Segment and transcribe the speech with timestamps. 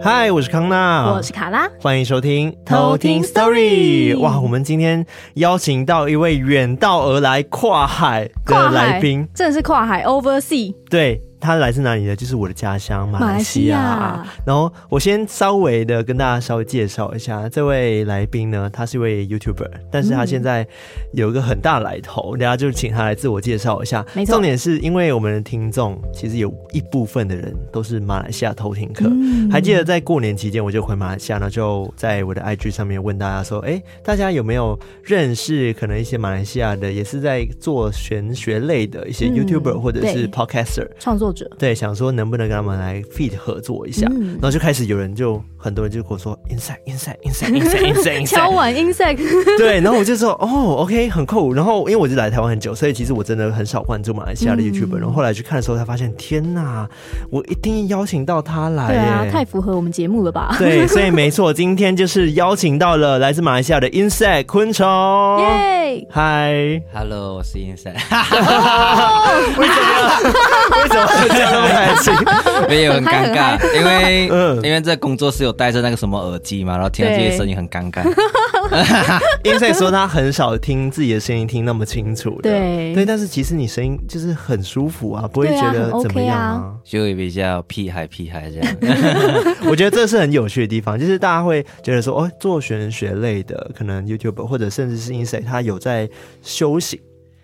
[0.00, 4.16] 嗨，我是康娜，我是卡拉，欢迎收听偷听 Story。
[4.18, 5.04] 哇，我们今天
[5.34, 10.72] 邀请到一位远道而来、跨海的来宾，真的是跨海 Oversea。
[10.88, 11.20] 对。
[11.40, 12.16] 他来自哪里呢？
[12.16, 14.26] 就是我的家乡马来西亚。
[14.44, 20.66] 然后我先稍微的跟大家稍微介绍一下这位来宾呢，他是一位 YouTuber，但是他现在
[21.12, 24.04] 有一个很大来头，大家就请他来自我介绍一下。
[24.14, 24.34] 没错。
[24.34, 29.06] 重点是因为我们的听众其实有一部分的人都是马来西亚偷听客。
[29.08, 29.50] 嗯。
[29.50, 41.27] 还记得在过年期间，我就回马来西亚呢，就在我的 IG 上面问大家说：“哎，大家有没有认识可能一些马来西亚的，也是在做玄学类的一些 YouTuber 或者是 Podcaster 创作？”
[41.58, 49.18] 对，想说能不能跟他们来 feet 合作一下，嗯、然后就开始有人就很多人就跟我说 insect insect insect insect insect 敲碗 insect，
[49.58, 51.52] 对，然后我就说哦，OK，很酷。
[51.52, 55.00] 然后因为我就来台湾很久，所以其实我真的很少关注马来西亚的 YouTuber，嗯。
[55.00, 56.88] 然后后来去看的时候，才发现天哪，
[57.30, 60.54] 我一定邀请到他来，对啊，太符合我们节目了吧？
[60.58, 64.86] 对，所以没错，今天就是邀请到了来自马来西亚的 insect 昆虫。
[65.40, 67.96] 耶，嗨，Hello，我是 insect。
[69.58, 70.10] 为什么？
[70.82, 71.08] 为什么？
[71.28, 72.14] 这样那么开心？
[72.68, 78.02] 没有很尴尬，因为嗯，因为这工作室有戴着那个什么耳机嘛，然后听到自己的声音很尴尬。
[79.44, 88.76] insect 说他很少听自己的声音听那么清楚的，对对，但是其实你声音就是很舒服啊，不会觉得怎么样啊，就会比较屁孩屁孩这样。
[89.70, 96.08] 我觉得这是很有趣的地方，就是大家会觉得说，哦，做玄学类的，可能 YouTuber 或者甚至是 insect 他有在
[96.42, 97.00] 修行。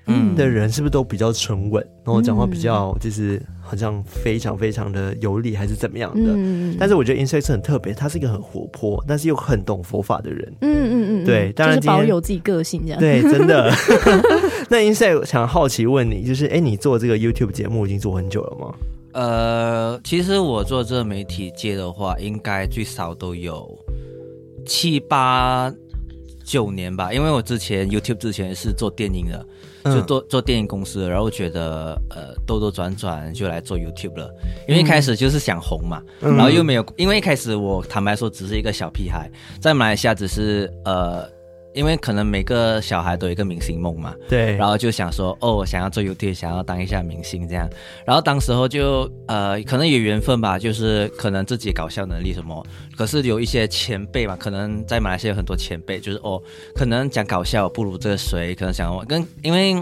[0.06, 6.32] 嗯，的人是不是都比较沉稳，然后讲话比较就是好像非常非常的有理，还是怎么样的？
[6.36, 10.52] 嗯，但是我觉得 insect 很特别，他是一个很活泼，但是又很懂佛法的人。
[10.60, 13.00] 嗯嗯嗯，对，当然就是保有自己个性这样。
[13.00, 13.72] 对，真的。
[14.68, 18.74] 那 insect 想好奇问你，就是哎，你做这个 YouTube 节目已经做很久了吗？
[19.12, 23.66] 呃，其实我做这个媒体界的话，应该最少都有
[24.66, 25.72] 七八
[26.44, 29.46] 九年吧，因为我之前 YouTube 之前是做电影的。
[29.84, 34.34] 就做做电影公司，然后觉得呃兜兜转转就来做 YouTube 了，
[34.66, 39.30] 因为一开始就是想红嘛，嗯、然后又没有，因为一开始我坦白说只是一个小屁孩，
[39.60, 41.32] 在马来西亚只是呃。
[41.74, 47.68] 因为可能每个小孩都有一个明星梦嘛，对，然后就想说，哦，我想要做 YouTube，想要当一下明星这样，
[48.06, 52.64] 然后当时候就呃，可能有缘分吧，就是可能自己搞笑能力什么，
[52.96, 56.40] 可是有一些前辈嘛，可能在马来西亚有很多前辈，就是哦，
[56.74, 59.76] 可能讲搞笑不如这个谁，可能想我跟，因为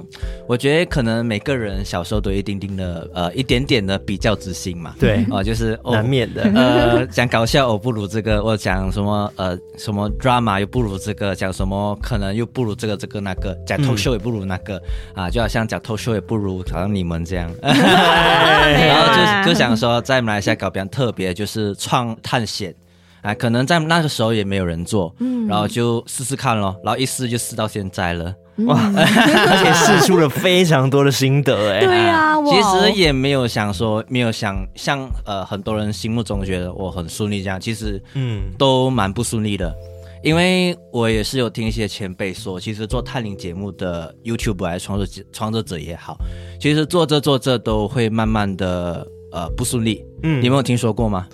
[0.47, 11.99] 我觉得可能每个人小时候都有一丁丁的呃一点点的比较之心嘛，对，哦，就是、哦、难免的， 呃，讲搞笑我不如这个，我讲什么呃什么 drama 又不如这个，讲什么。
[12.03, 14.77] 可能又不如这个这个那个讲 talk show 也不如那个、
[15.15, 22.75] 嗯、啊，就好像讲 talk show 也不如好像你们这样， 然后就就想说在马来西亚搞比较特别，就是创探险
[23.22, 28.34] 啊，可能在那个时候也没有人做，嗯，然后就试试看咯，然后一试就试到现在了，
[28.66, 38.43] 哇， 而且试出了非常多的心得，哎， 对呀，其实也没有想说没有想像呃很多人心目中觉得我很顺利这样，其实嗯。
[38.59, 39.75] 都蛮不顺利的。
[40.22, 46.16] 因为我也是有听一些前辈说，其实做探灵节目的 YouTuber 还是创作者创作者也好，
[46.61, 50.05] 其实做着做着都会慢慢的呃不顺利。
[50.22, 51.27] 嗯，你们有听说过吗？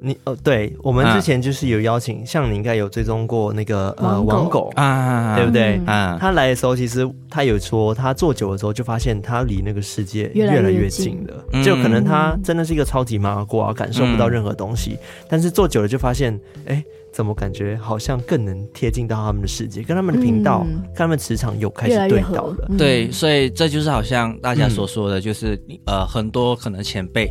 [0.00, 5.80] 你哦，对，我们之前就是有邀请，啊、像你应该有追踪过那个呃王狗啊，对不对？
[5.86, 16.84] 啊，他来的时候，其实他有说，他坐久了之后就发现他离那个世界越来越近了，越越近就可能他真的是一个超级麻瓜，感受不到任何东西，嗯、但是坐久了就发现，哎。
[17.10, 22.68] 怎么感觉好像更能贴近到他们的世界，跟他们的频道、嗯、跟他们磁场有开始对到了。
[22.76, 27.28] 对，所以这就是好像大家所说的，就是、嗯、呃，很多可能前辈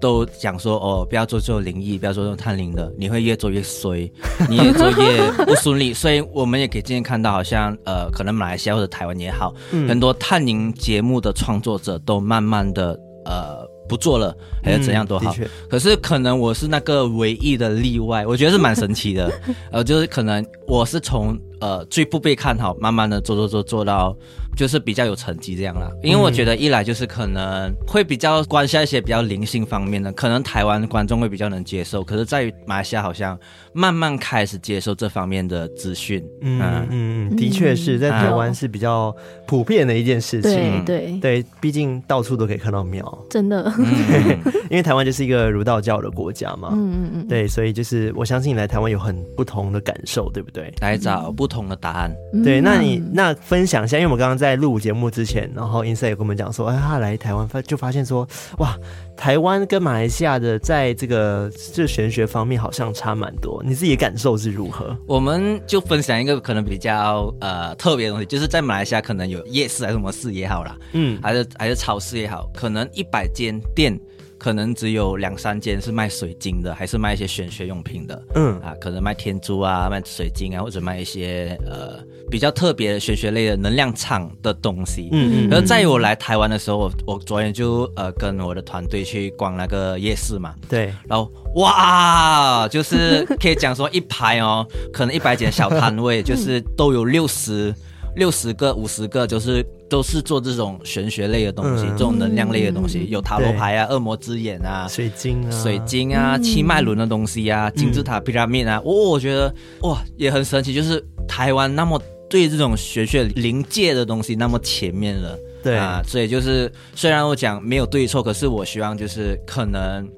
[0.00, 4.10] 都讲说，哦，不要做这种灵异，不要做这种探灵的，你会越做越衰，
[4.48, 5.92] 你越做越不顺利。
[5.92, 13.68] 所以我们也可以今天看到，好像呃，可能马来西亚或者台湾也好，嗯、很多探灵节目的创作者都慢慢的呃。
[13.90, 14.32] 不做了
[14.62, 19.28] 还是怎样都好，嗯，可是可能我是那个唯一的例外，我觉得是蛮神奇的。
[19.72, 24.16] 呃，就是可能我是从呃最不被看好，慢慢的做做做做到
[24.56, 25.90] 就是比较有成绩这样啦。
[26.02, 33.38] 因为我觉得一来就是可能会比较关心一些比较灵性方面的，可能台湾观众会比较能接受，可是在于马来西亚好像
[33.72, 36.22] 慢慢开始接受这方面的资讯。
[36.42, 36.88] 嗯嗯
[37.30, 39.14] 嗯，的确是在台湾是比较
[39.46, 40.84] 普遍的一件事情。
[40.84, 43.72] 对对，毕竟到处都可以看到庙，真的。
[44.70, 46.70] 因为台湾就是一个儒道教的国家嘛。
[46.72, 47.28] 嗯嗯嗯。
[47.28, 50.72] 对，所以就是我相信你来台湾有很不同的感受，对不对？
[50.80, 52.12] 来找不同的答案。
[52.44, 58.26] 对，那你那分享一下，因为我们刚刚在录节目之前，然后 Inside 也跟我们讲说，哎，他来台湾发就发现说，
[58.58, 58.76] 哇，
[59.16, 63.62] 台湾跟马来西亚的在这个这玄学方面好像差蛮多。
[63.64, 64.96] 你自己的感受是如何？
[65.06, 73.96] 我们就分享一个可能比较呃特别的东西，就是在马来西亚可能有夜市还是什么市也好啦，嗯，还是还是超市也好，可能一百间店。
[74.40, 78.22] 可能只有两三间是卖水晶的，还是卖一些玄学用品的。
[78.34, 85.10] 嗯啊，可能卖天珠啊，卖水晶啊，或者卖一些呃比较特别的玄学类的能量场的东西。
[85.12, 85.52] 嗯嗯。
[85.52, 90.54] 而在我来台湾的时候，我我昨天就呃跟我的团队去逛那个夜市嘛。
[90.66, 90.90] 对。
[91.06, 97.74] 然后哇，就是可以讲说一排哦， 可能一百间小摊位，就是都有六十
[98.16, 99.64] 六十个、五十个，就是。
[99.90, 109.52] 都是做这种玄学类的东西，嗯、这种能量类的东西，有塔罗牌啊、恶魔之眼啊、水晶啊、水晶啊、七脉轮的东西啊、金字塔、皮拉面啊，哦，我觉得
[109.82, 115.76] 哇，也很神奇，就是台湾那么对这种玄学灵界的东西那么前面了，对。
[115.76, 120.08] 啊，所以就是虽然我讲没有对错，可是我希望就是可能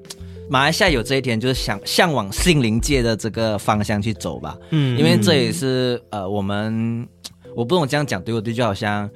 [0.51, 7.07] 马来西亚有这一天，就是想向往心灵界的这个方向去走吧，嗯，因为这也是呃我们
[7.55, 9.09] 我不懂这样讲对不对，就好像。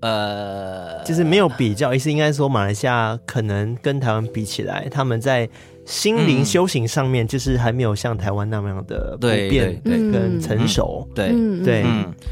[0.00, 5.48] 呃，就是没有比较，意思应该说马来西亚可能跟台湾比起来，他们在
[5.86, 11.32] 心灵修行上面就是还没有像台湾那么样的普遍跟成熟，对。
[11.64, 11.84] 对，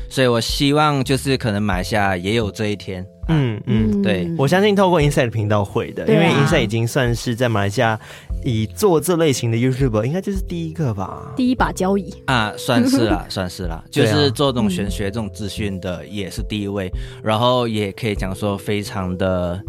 [0.09, 3.05] 所以我希望就是可能马来西亚也有这一天。
[3.29, 7.99] 嗯嗯，对，我相信透过 Inside 的频道会的，因为 Inside 已经算是在马来西亚
[8.45, 12.13] 以做这类型的 YouTuber，应该就是第一个吧，第一把交椅。
[12.27, 16.91] 啊，算是啦， 算是啦，就是做这种玄学这种资讯的也是第一位，
[17.23, 19.63] 然后也可以讲说非常的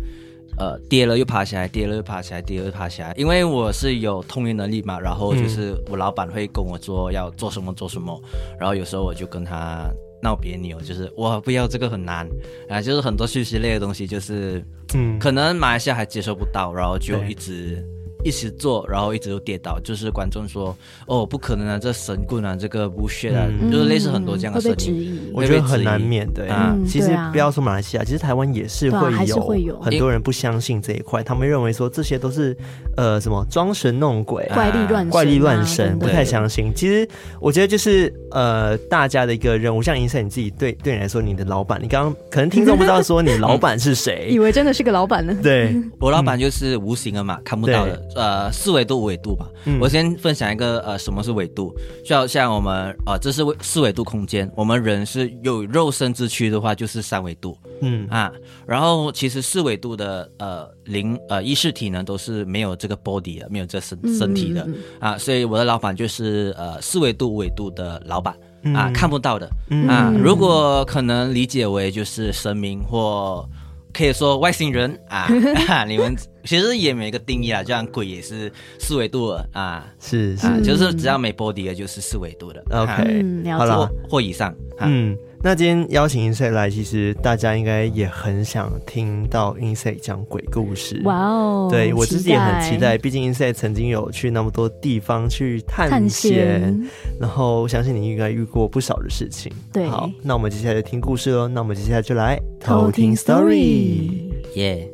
[0.58, 8.20] 呃跌了又爬起来，跌了又爬起来，跌了又爬起来，因为我是有通灵能力嘛，然后就是我老板会跟我说要做什么做什么，
[8.60, 9.90] 然后有时候我就跟他。
[10.24, 12.26] 闹别扭，就是我不要这个很难
[12.70, 14.64] 啊，就是很多讯息类的东西，就是
[14.94, 17.86] 嗯，可能马来西亚还接受不到，然后就一直。
[18.24, 20.76] 一直做，然后一直都跌倒，就是观众说
[21.08, 25.20] ：“哦，不可能啊，这神棍啊，这个不屑啊，嗯、就是类似很多这样的声音。
[25.22, 26.76] 嗯”我觉得很难免对啊。
[26.88, 32.56] 其实不要说马来西亚，其实台湾也是会有很多人不相信这一块，他们认为说这些都是
[32.98, 36.72] 呃什么装神弄鬼、怪力乱怪力乱神，不太相信。
[36.76, 37.08] 其实
[37.40, 45.36] 我觉得就是呃大家的一个任务，像 Inside 你自己对对你来说，你的老板，你刚刚可能听众不知道说你老板是谁， 以为真的是个老板呢。
[45.42, 48.02] 对，我老板就是无形的嘛，看不到的。
[48.16, 49.48] 呃，四维度、五维度吧。
[49.66, 51.74] 嗯、我先分享一个，呃，什么是维度？
[52.06, 54.50] 就好像我们，呃，这是四维度空间。
[54.56, 57.58] 我们人是有肉身之躯的话，就是三维度。
[57.82, 58.32] 嗯啊，
[58.66, 64.68] 然后其实四维度的，呃，灵，呃，意识体呢，都是没有这个 body 的，没有这身身体的。
[65.00, 68.36] 啊，所以我的老板就是，呃，四维度、五维度的老板
[68.76, 69.50] 啊，看不到的。
[69.70, 73.48] 嗯、啊，如果可能理解为就是神明或。
[73.94, 75.28] 可以说外星人啊，
[75.88, 82.64] 你们其实也没一个定义啊，就像鬼也是四维度的啊，是是、啊，就是只要没 body 的，就是四维度的。
[82.72, 84.54] OK，好了，或以上。
[84.80, 91.02] 嗯，那今天邀请 Inside 来，其实大家应该也很想听到 Inside 讲鬼故事。
[91.04, 96.88] 哇哦，对我自己也很期待，毕竟 Inside 曾经有去那么多地方去探险，
[97.20, 99.52] 然后我相信你应该遇过不少的事情。
[99.74, 101.46] 对，好，那我们接下来就听故事喽。
[101.50, 104.12] 那我们接下来就来偷听 story，
[104.56, 104.93] 耶。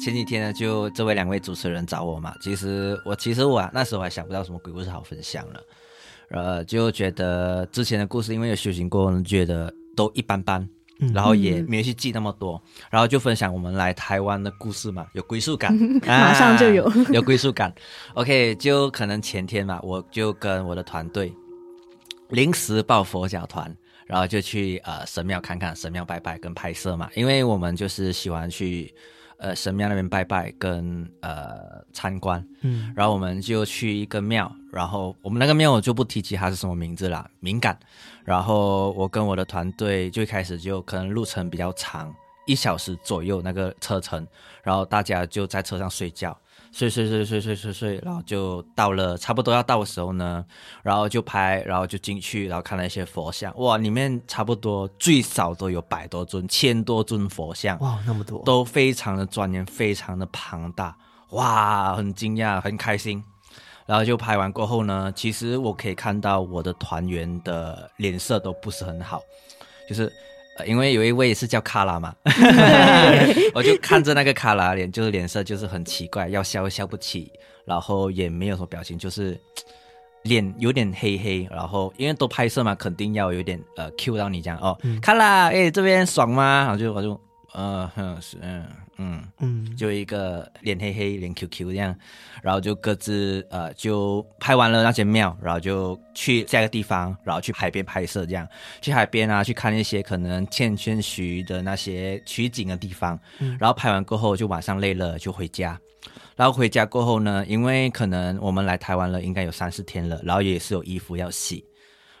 [0.00, 5.60] 前几天呢，就这位两位主持人找我嘛，其实我其实我啊，那时候还想不到什么鬼故事好分享了，
[6.30, 10.66] 呃，就觉得之前的故事因为有修行过，觉得都一般般，
[11.12, 15.74] 然后也没去记那么多，然后就分享我们来台湾的故事嘛，有归属感，
[16.06, 17.70] 马上就有、啊、 有归属感。
[18.14, 21.30] OK，就可能前天嘛，我就跟我的团队
[22.30, 23.76] 临时抱佛脚团，
[24.06, 28.94] 然后就去呃神庙看看，神庙拜拜跟拍摄嘛，因为我们就是喜欢去。
[29.40, 37.78] 呃神庙那边拜拜跟呃参观，嗯，然后我们就去一个庙，然后我们那个庙我就不提及它是什么名字啦，敏感。
[38.24, 42.14] 然后我跟我的团队最开始就可能路程比较长，
[42.46, 44.24] 一小时左右那个车程，
[44.62, 46.36] 然后大家就在车上睡觉。
[46.72, 50.44] 睡睡睡睡睡睡睡，然后就到了差不多要到的时候呢，
[50.82, 60.96] 然后就拍，然后就进去，然后看了一些佛像，哇，里面差不多最少都有百多尊、千多尊佛像，哇，那么多，都非常的庄严，非常的庞大，
[61.30, 63.22] 哇，很惊讶，很开心。
[63.86, 69.20] 然后就拍完过后呢，其实我可以看到我的团员的脸色都不是很好，
[69.88, 70.10] 就是。
[70.66, 72.14] 因为有一位是叫卡拉嘛，
[73.54, 77.30] 我就看着那个卡拉脸，就是脸色就是很奇怪，要笑笑不起，
[77.64, 79.38] 然后也没有什么表情，就是
[80.22, 86.60] 脸有点黑黑，然后因为都拍摄嘛，肯定要有点呃 cue 到你这样哦，卡拉，哎，这边爽吗？
[86.66, 87.18] 然后就我就
[87.52, 88.66] 呃哼是嗯。
[89.02, 91.96] 嗯嗯，就一个脸黑黑、脸 Q Q 这样，
[92.42, 98.46] 然后就各自呃就拍完了那些庙，然后就去下一个地方，然后去海边拍摄这样，
[98.82, 105.80] 去海边啊去看一些可能欠缺许的那些取景的地方，嗯，然后拍完过后就晚上累了就回家，
[106.36, 111.64] 然后回家过后呢，因为可能我们来台湾了应该有三四天了，然后也是有衣服要洗，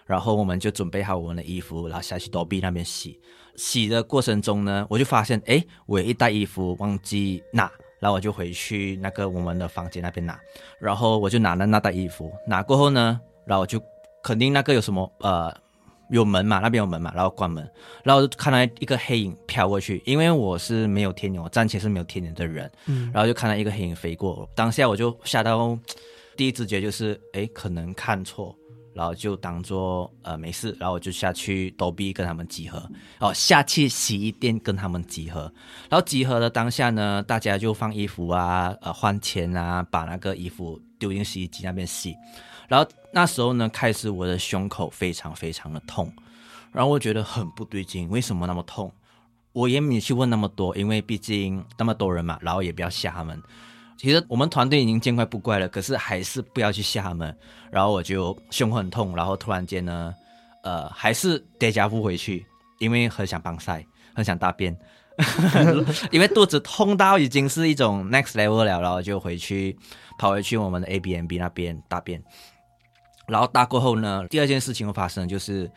[0.06, 3.20] 然后我们就准备好我们的衣服，然后下去躲避那边洗。
[3.56, 10.38] 洗的过程中呢，我就发现，哎，我有一袋衣服忘记拿，然后我就回去那个我们的房间那边拿，
[10.78, 13.82] 然后我就拿了那袋衣服，拿过后呢，然后我就
[14.22, 15.54] 肯定那个有什么，呃，
[16.10, 17.68] 有门嘛，那边有门嘛，然后关门，
[18.02, 25.78] 然后就看到一个黑影飘过去，因为我是没有天眼，我暂且是没有天眼的人，嗯，然后就看到一个黑影飞过，当下我就吓到，
[26.36, 28.56] 第一直觉就是，哎，可能看错。
[29.00, 32.86] 然后就当做呃没事，然后我就下去躲避跟他们集合，
[33.18, 35.50] 哦，下去洗衣店跟他们集合，
[35.88, 42.14] 然后集合的当下呢，大家就放衣服啊，呃换钱啊，把那个衣服丢进洗衣机那边洗，
[42.68, 46.12] 然后那时候呢，开始我的胸口非常非常的痛，
[46.70, 48.92] 然后我觉得很不对劲，为什么那么痛？
[49.52, 53.42] 我也没去问那么多，因为毕竟那么多人嘛，然后也不要吓他们。
[54.00, 57.36] 其实我们团队已经见怪不怪了，可是还是不要去吓他们。
[57.70, 60.14] 然后我就胸很痛，然后突然间呢，
[60.62, 62.46] 呃，还是得加步回去，
[62.78, 64.74] 因为很想帮赛，很想大便，
[66.10, 69.76] 因为肚子痛到已经是一种 next level 了，然后就回去
[70.18, 72.24] 跑回去我们的 A B M B 那边大便。
[73.28, 75.70] 然后大过后呢，第二件事情会发生，就是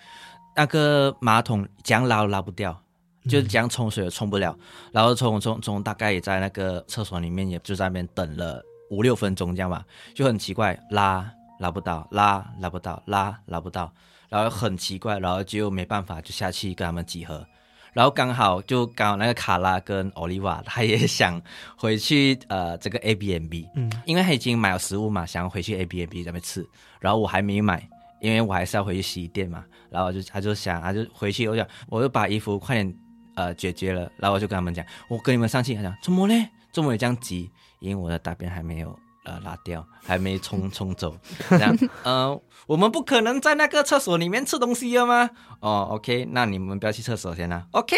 [0.56, 2.82] 那个马桶这样拉都拉不掉。
[3.30, 4.58] 就这样冲水也冲不了，
[4.92, 11.25] 然后冲冲冲，大概也在那个厕所里面，也就在那边等了五六分钟这样吧，就很奇怪，拉
[11.60, 13.92] 拉不到，拉拉不到，拉拉不到，
[14.27, 17.46] 然后很奇怪，然后就没办法就下去跟他们集合，
[17.94, 21.42] 然后刚好就刚好那个卡拉跟奥利瓦他也想
[21.77, 26.68] 回去 呃这个 A B M B，嗯，因为他已经买了食物嘛，想要回去 A B M B 那边吃，
[27.00, 27.88] 然后我还没买，
[28.20, 32.94] 因为我还是要回去洗衣店嘛，然后就他就想他就回去，我想我就把衣服快点。
[33.36, 36.50] 呃，解决了，然后我就跟他们讲，我跟你们上气，他讲怎么嘞？
[36.72, 37.52] 怎么会这样急？
[37.80, 41.15] 因为我的大便还没有呃拉掉，还没冲冲走，
[41.50, 42.42] 这样，呃。
[42.65, 45.30] 我们不可能在那个厕所里面吃东西了吗？
[45.60, 47.68] 哦，OK，那你们不要去厕所先啦。
[47.72, 47.94] OK，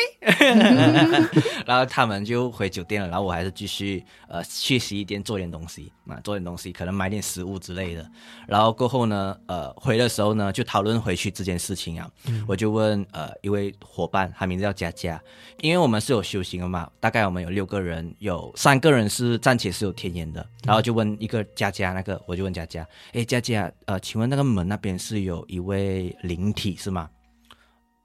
[1.67, 8.10] 然后他们就回酒店了，然后我还是继续呃去洗衣店做点东西啊，做点东西，可能买点食物之类的。
[8.48, 12.10] 然后过后呢，呃，回的时候呢，就讨论回去这件事情啊。
[12.25, 15.22] 嗯、我就问呃一位伙伴，他名字叫佳佳，
[15.60, 20.44] 因为我们是有修行的嘛，大概我们有六个人，有三个人是暂且是有天眼的。
[20.65, 24.45] 然后就问一个佳佳，那个我就问佳佳，哎，佳佳，呃，请问那个。
[24.45, 27.10] 门那边是有一位灵体是吗？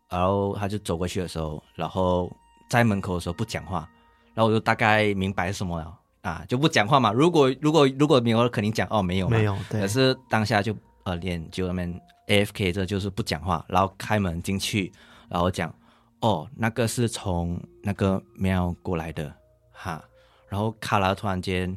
[0.08, 2.34] 然后他就走过去的时候，然后
[2.68, 3.88] 在门口的时候不讲话，
[4.34, 7.12] 然后我就大概明白什么了啊，就不讲话嘛。
[7.12, 9.56] 如果如果如果没有，肯定讲哦，没有没有。
[9.68, 9.82] 对。
[9.82, 10.74] 可是当下就
[11.04, 14.90] 呃脸就那边 AFK，这就是不讲话，然后开门进去，
[15.28, 15.72] 然后讲
[16.20, 19.32] 哦，那个是从那个庙过来的
[19.72, 20.02] 哈，
[20.48, 21.76] 然后卡拉突然间。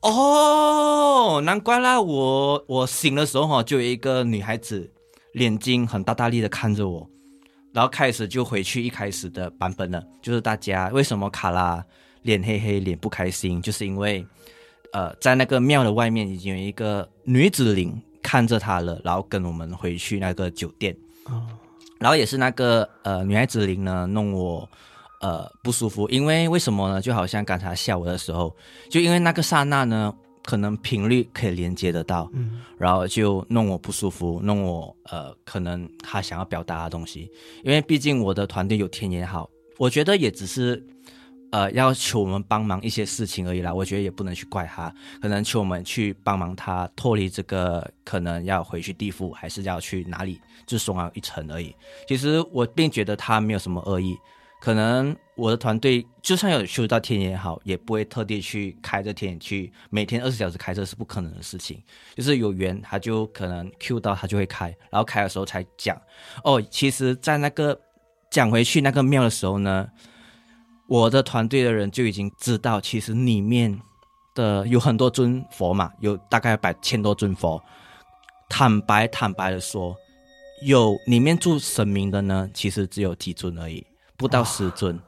[0.00, 2.00] 哦，难怪啦！
[2.00, 4.88] 我我醒的时候哈，就有一个女孩子，
[5.34, 7.04] 眼睛很大大力的看着我，
[7.72, 11.84] 然后开始就回去一开始的版本了，就是大家为什么卡拉
[12.22, 14.24] 脸黑黑，脸不开心，就是因为
[14.92, 21.44] 呃，在那个庙的外面已经有一个女子灵看着她了，然后跟我们回去那个酒店，哦，
[21.98, 24.68] 然后也是那个呃女孩子灵呢弄我。
[25.20, 27.00] 呃，不舒服，因为为什么呢？
[27.00, 28.54] 就好像刚才下午的时候，
[28.88, 37.28] 就因为那个刹那呢，可能频率可以连接得到，嗯，然后就弄我不舒服，弄我呃，可能他想要表达的东西，
[37.64, 40.80] 因为毕竟我的团队有天眼好，我觉得也只是
[41.50, 43.74] 呃要求我们帮忙一些事情而已啦。
[43.74, 51.74] 我觉得也不能去怪他，可能求我们去帮忙他脱离这个可能要回去地府，还是要去哪里，就松了一层而已。
[52.06, 54.16] 其实我并觉得他没有什么恶意。
[54.60, 61.80] 可能我的团队就算有修到天眼也好，也不会特地去开着天眼去每天二十小时开车，是不可能的事情。
[62.16, 66.00] 就是有缘，他就可能 Q 到他就会开，然后开的时候才讲。
[66.42, 67.80] 哦，其实，在那个
[68.30, 69.88] 讲回去那个庙的时候呢，
[70.88, 73.80] 我的团队的人就已经知道，其实里面
[74.34, 77.62] 的有很多尊佛嘛，有大概百千多尊佛。
[78.48, 79.94] 坦白坦白的说，
[80.62, 83.86] 有里面住神明的呢，其实只有几尊而已。
[84.18, 85.00] 不到十尊，哦、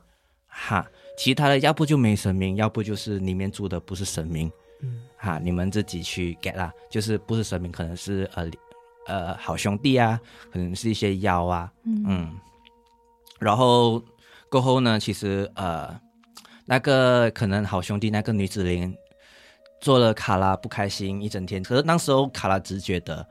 [0.47, 0.87] 哈，
[1.19, 4.51] 其他的要不就没神明，要不就是里面住的不是神明，
[4.83, 8.49] 嗯，哈，你们自己去 get 啦，就是不是神明，可能是呃
[9.09, 10.19] 呃好兄弟啊，
[10.53, 12.39] 可能是一些妖啊，嗯，嗯，
[13.41, 14.01] 然后
[14.49, 16.01] 过后呢，其实呃
[16.65, 18.97] 那个可能好兄弟那个女子灵
[19.81, 23.27] 做了卡拉不开心一整天，可是那时候卡拉只觉得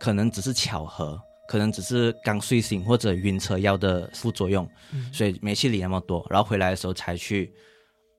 [0.00, 1.20] 可能只是巧合。
[1.48, 6.24] 可能只是刚睡醒或者晕车药的副作用，嗯、所以没去理那么多。
[6.28, 7.50] 然后回来的时候才去，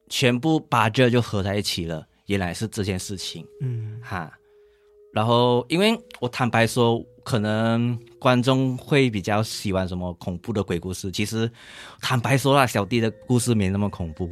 [0.10, 2.04] 全部八折就合在一起了。
[2.26, 4.32] 原来是这件事情，嗯哈。
[5.14, 11.12] 然后因为我坦白说，可能观众会比较喜欢什么恐怖的鬼故事。
[11.12, 11.52] 其实
[12.02, 14.30] 坦白说啦，小弟的故事没那么恐怖。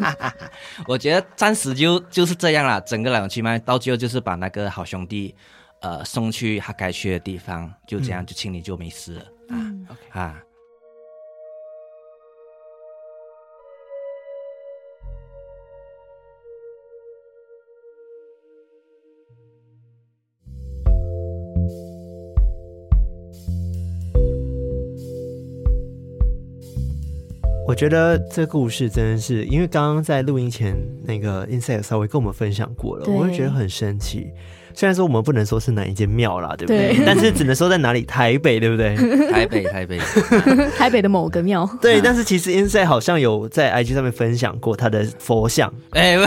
[0.88, 2.80] 我觉得暂时就就是这样啦。
[2.80, 5.34] 整个来龙去脉到最后就是把那个好兄弟。
[5.80, 9.92] 呃，送去他该去的地方，就这样就清理就没事了、嗯、啊。
[9.92, 10.42] OK 啊。
[27.68, 34.32] 我觉得这故事真的是，因为刚刚在录音前，那个 Inside 稍微跟我们分享过了，我就觉得很神奇。
[34.76, 36.94] 虽然说我们不能说是哪一间庙啦，对不对？
[36.94, 38.94] 对， 但是只能说在哪里，台北，对不对？
[39.32, 39.98] 台北，台北，
[40.76, 41.66] 台北的某个庙。
[41.80, 45.72] 对，但是其实 Inside 好像有在 IG 上面分享过他的佛像。
[45.92, 46.26] 哎喂，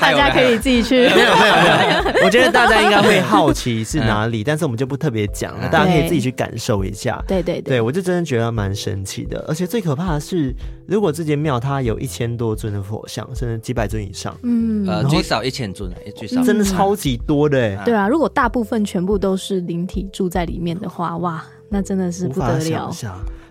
[0.00, 1.00] 大家可以自己去。
[1.00, 7.20] 没有没有没有，我觉得大家应该会好奇是哪里，但是我们就不特别讲了，大家可以自己去感受一下。
[7.26, 10.54] 对对对，对我就真的觉得蛮神奇的，而且最可怕的是，
[10.86, 15.90] 如果这间庙它有一千多尊的佛像，甚至几百尊以上，嗯，呃，最少一千尊。
[16.28, 22.90] 真的超级多的，欸，对啊，如果大部分全部都是灵体住在里面的话，哇，那真的是不得了。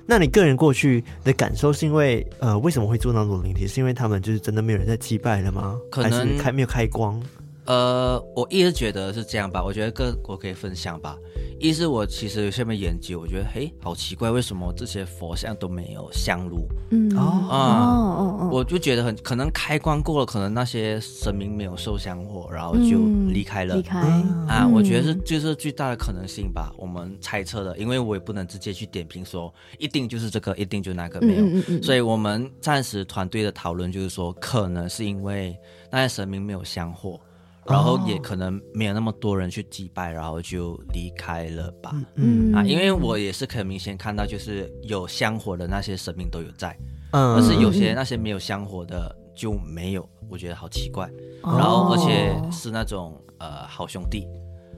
[0.06, 3.68] 那你个人过去的感受是因为，呃，为什么会做那种灵体？
[3.68, 5.78] 是因为他们就是真的没有人在祭拜了吗？
[5.92, 7.22] 可能还是开没有开光？
[7.70, 9.64] 呃，我一直觉得是这样吧。
[9.64, 11.16] 我觉得各我可以分享吧。
[11.60, 16.68] 一是我其实有下面研究，我觉得嘿，好奇怪，为什么这些佛像都没有香炉？
[16.90, 22.98] 嗯哦哦哦哦，我就觉得很可能开光过了，可能那些神明没有受香火，然后就
[23.32, 23.76] 离开了。
[23.76, 24.00] 离开
[24.48, 26.74] 啊，我觉得是就是最大的可能性吧。
[26.76, 31.82] 我们猜测的，因为我也不能直接去点评说一定就是这个，一定就那个没有。
[31.84, 35.56] 所以我们暂时团队的讨论就是说，可能是因为
[35.92, 37.20] 那些神明没有香火。
[37.66, 41.94] 然后也可能没有那么多人去祭拜，然后就离开了吧。
[42.16, 46.76] 嗯啊，因为我也是可以明显看到，就是有香火的那些神明都有在，
[47.12, 51.10] 嗯，但是有些那些没有香火的就没有，我觉得好奇怪。
[51.44, 54.28] 然后而且是那种呃好兄弟。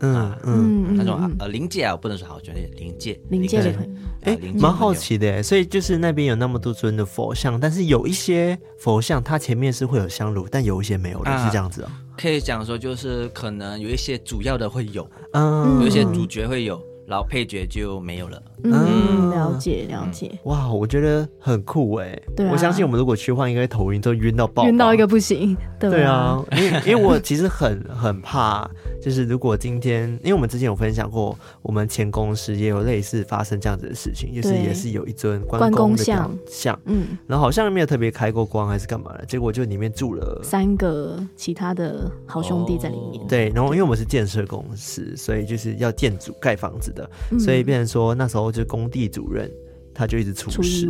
[0.03, 11.89] 嗯嗯，那种呃灵界啊，我不能说好兄弟，灵界灵界的朋，哎，蛮好奇的，所以就是那边有那么多尊的佛像，但是有一些佛像它前面是会有香炉，但有一些没有的，是这样子哦。
[12.21, 16.81] 可以讲说，就是可能有一些主要的会有，嗯，有一些主角会有。
[17.07, 18.41] 然后配角就没有了。
[18.63, 20.31] 嗯，了解了解。
[20.45, 22.17] 哇，我觉得很酷哎。
[22.37, 25.57] 对，我相信我们如果去换，应该头晕都晕到爆，晕到一个不行。
[25.77, 28.69] 对啊，因为因为我其实很很怕，
[29.01, 43.25] 就是如果今天，因为我们之前有分享过，我们前公司也有类似发生这样子的事情，就是也是有一尊关公的像像，嗯，然后好像没有特别开过光还是干嘛的，结果就里面住了三个其他的好兄弟在里面。
[43.27, 47.09] 对，然后因为我们是建设公司，所以就是要建筑盖房子的。
[47.39, 49.49] 所以变成说，那时候就工地主任
[49.93, 50.87] 他就一直出事，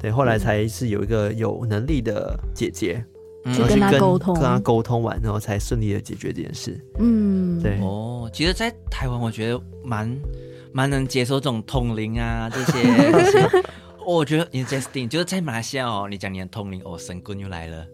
[0.00, 3.04] 对，后来才是有一个有能力的姐姐，
[3.54, 6.78] 去跟他沟通，跟他沟通完，然后才顺利的解决这件事。
[6.98, 7.78] 嗯，对。
[7.80, 10.20] 哦，其实，在台湾，我觉得蛮
[10.72, 12.82] 蛮能接受这种通灵啊这些。
[13.12, 13.62] 这 些
[14.04, 17.86] 我觉得你 Justin 就是在马来西亚哦，你讲你的通灵哦，神棍又来了。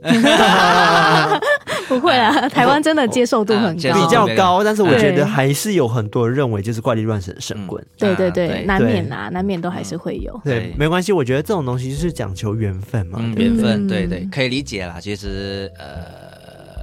[1.88, 4.62] 不会啊， 台湾真的接受度很高，比较高。
[4.62, 7.84] 但是我觉得还是有很多人认为就是怪力乱神神棍。
[7.96, 10.40] 对对对，难免啊，难免都还是会有。
[10.44, 14.98] 对，没关系，我觉得这种东西就是讲求缘分嘛，缘分，对对，可以理解啦。
[15.00, 16.37] 其实呃。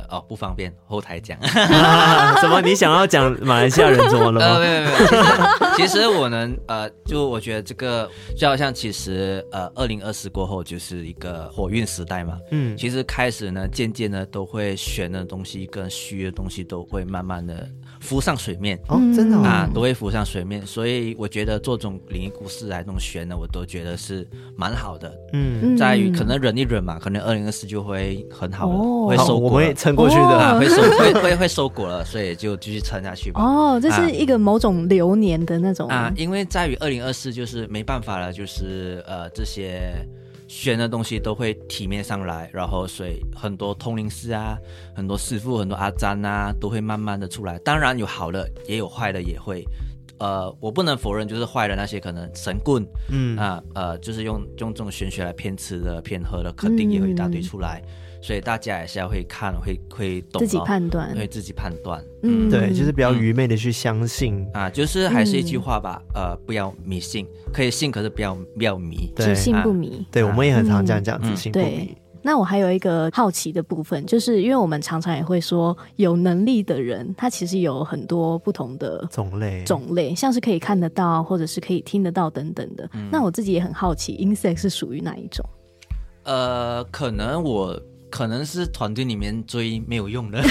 [0.09, 1.37] 哦，不方便后台讲。
[2.41, 2.61] 什么？
[2.61, 4.45] 你想要讲马来西亚人怎么了吗？
[4.45, 5.75] 呃，没有没有。
[5.75, 12.37] 其实，我能呃，就我觉得这个就好像其实呃，二零二四过后就是一个火运时代嘛。
[12.51, 12.75] 嗯。
[12.77, 17.67] 其实开始呢，渐渐的都会选的东西跟虚的东西都会慢慢的
[18.05, 18.79] 浮上水面。
[18.87, 20.65] 哦，真的啊，都会浮上水面。
[20.65, 25.11] 所以我觉得做这种灵异故事来弄玄呢，我都觉得是蛮好的。
[25.33, 25.75] 嗯。
[25.75, 29.95] 在于可能忍一忍嘛，可能二零二四就会很好了，会收果会撑。
[29.95, 33.41] 过去的、啊、会收 会会会收果了，所以就继续撑下去吧。
[33.41, 40.05] 哦，这是一个某种流年的那种啊，因为在于二零二四就是没办法了，就是呃这些
[40.57, 44.57] 玄的东西都会体面上来，然后所以很多通灵师啊，
[44.95, 47.59] 很多师傅，很多阿詹啊，都会慢慢的出来。
[47.59, 49.65] 当然有好的，也有坏的，也会。
[50.17, 57.81] 呃，我不能否认，就是坏的那些可能神棍，嗯啊呃，就是用用这种玄学来骗吃的、骗喝的，肯定也会一大堆出来。
[57.83, 57.89] 嗯
[58.25, 62.03] 所以大家也是要会看，会会懂，自己判断，会自己判断。
[62.23, 70.03] 嗯，对，就是比较愚昧的去相信、嗯、啊，就是还是一句话吧，嗯、呃，不要迷信，可以信，可是不要不要迷，只信不迷。
[70.11, 71.95] 对，我们也很常这样讲，只信不迷。
[72.23, 82.89] 那我还有一个好奇的部分，就是因为我们常常也会说，有能力的人，他其实有很多不同的种类，种类，像是可以看得到，或者是可以听得到等等的。
[82.93, 85.47] 嗯、那我自己也很好奇，Insect 是属于哪一种？
[86.23, 87.79] 呃，可能我。
[88.15, 90.41] 可能是团队里面最没有用的，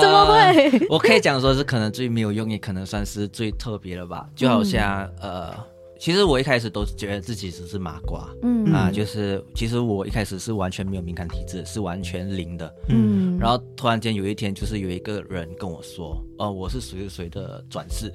[0.00, 0.86] 怎么会？
[0.88, 4.24] 我可以讲说是可能最没有用，也可能算是最特别的吧。
[4.36, 5.64] 就好像、嗯、呃，
[5.98, 13.36] 其实我一开始都觉得自己只是麻瓜，嗯啊，就是其实我一开始是完全没有敏感体质，是完全零的，嗯。
[13.40, 18.14] 然后突然间有一天，就是有一个人跟我说，哦、呃，我是谁谁的转世。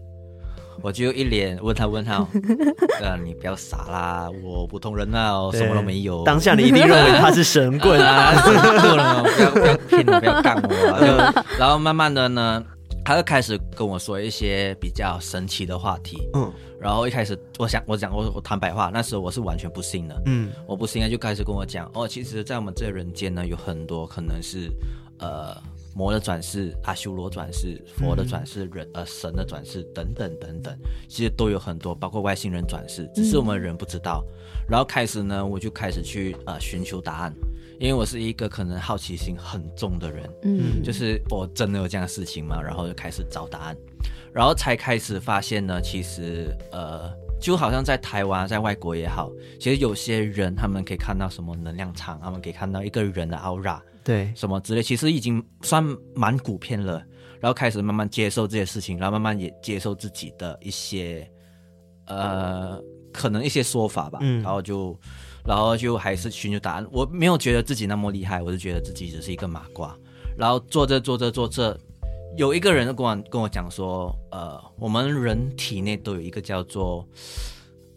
[0.82, 2.26] 我就一脸问他问他，
[3.02, 6.24] 呃，你不要傻啦，我普通人啊，什么都没有。
[6.24, 11.00] 当下你一定认为他是神棍啊， 不要不要骗我，不要干我啊。
[11.00, 12.64] 就 然后慢慢的呢，
[13.04, 16.18] 他就开始跟我说一些比较神奇的话题。
[16.34, 20.22] 嗯，然后一开始我想我讲我我坦白话，那时候我是完全不信的。
[20.26, 24.70] 嗯，我不信啊，就开始跟我讲哦，其实，在我们这人间呢，有很多可能是
[25.20, 25.56] 呃。
[25.96, 30.78] 魔的转世、阿修罗转世、佛的转世、人呃神的转世等等等等，
[31.08, 34.22] 其实都有很多，包括外星人转世，只是我们人不知道。
[34.28, 37.34] 嗯、然后开始呢，我就开始去呃寻求答案，
[37.80, 42.62] 因为我是一个可能好奇心很重的人，嗯，就是我真的有这样的事情嘛？
[42.62, 43.78] 然后就开始找答案，
[44.34, 53.80] 然后才开始发现呢，其实呃就好像在台湾，在外国也好，其实有些人他们可以看到什么能量场，他们可以看到一个人的 aura。
[54.04, 55.84] 对，什么之类，其实已经算
[56.16, 57.04] 蛮普遍了。
[57.40, 61.30] 然后开始慢慢接受这些事情，然后慢慢也接受自己的一些，
[62.08, 64.20] 呃，可能一些说法吧。
[64.22, 64.98] 嗯，然后就，
[65.46, 66.88] 然后就还是寻求答案。
[66.92, 69.96] 我没有觉得自己那么厉害，我就觉得自己只是一个麻瓜。
[70.38, 71.78] 然后做着做着做着，
[72.38, 77.08] 有一个人跟我跟我讲说，呃，我们人体内都有一个叫做，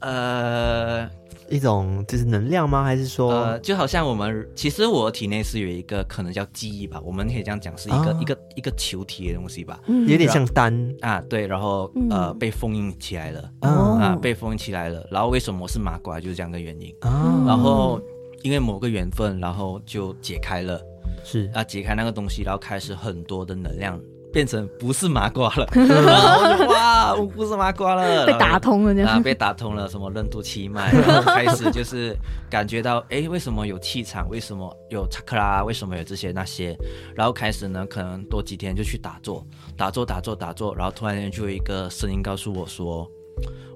[0.00, 1.08] 呃。
[1.50, 2.84] 一种就是能量吗？
[2.84, 17.98] 还是说，呃，就好像我们其实我体内是有一个可能叫记忆吧，我们可以这样讲，是一个、啊、一个一个球体的东西吧，有点像丹啊，对，然后呃被封印起来了，嗯、啊，被封印起来了，然后为什么我是麻瓜，就是这样的原因，啊、然后
[18.42, 20.78] 因为某个缘分，然后就解开了，
[21.24, 21.50] 是。
[21.54, 23.98] 啊，解开那个东西，然后开始很多的能量。
[24.32, 25.66] 变成不是麻瓜了，
[26.68, 32.16] 哇，我不是麻瓜了， 被打通了，啊，被打通了，什么任督七脉， 然后开始就是
[32.50, 34.28] 感觉到，哎，为什么有气场？
[34.28, 35.64] 为什么有查克拉？
[35.64, 36.76] 为什么有这些那些？
[37.14, 39.44] 然后开始呢，可能多几天就去打坐，
[39.76, 43.08] 打坐，打坐，打坐，然后突然间就有一个声音告诉我说，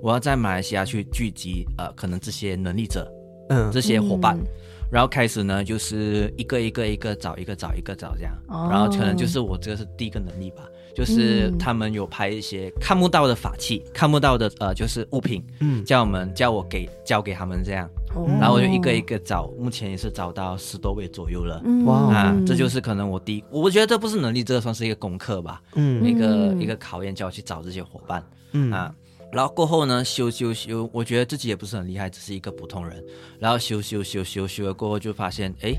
[0.03, 3.11] 我要在马来西亚去聚集，呃，可能这些能力者，
[3.49, 4.37] 嗯，这些伙伴。
[4.37, 4.47] 嗯
[4.93, 8.35] 然后开始呢，就是一个一个一个找，一个找一个找这样。
[8.49, 8.69] 哦。
[8.71, 17.89] 然后可能就是我这个是第一个能力吧，就是他们有拍一些看不到的法器，看不到的呃，就是物品，嗯，叫我们叫我给交给他们这样。
[18.15, 18.27] 哦。
[18.39, 21.63] 然后我就一个一个找，目前也是找到十多位左右了。
[21.87, 22.15] 哇。
[22.15, 25.63] 啊，这就是可能我第一，我觉得这不是能力，这个算是一个功课吧。
[25.75, 26.05] 嗯。
[26.05, 28.23] 一个一个考验，叫我去找这些伙伴。
[28.53, 28.71] 嗯。
[28.71, 28.95] 啊。
[29.33, 33.03] 然后过后呢，修修修，我觉得自己也不是很厉害，只是一个普通人。
[33.39, 35.75] 然后修修修修修了过后，就发现，哎，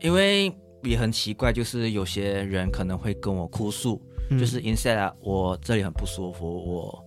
[0.00, 7.04] 因为也很奇怪，就是有些人可能会跟我哭诉，嗯、就是 Insect，我这里很不舒服，我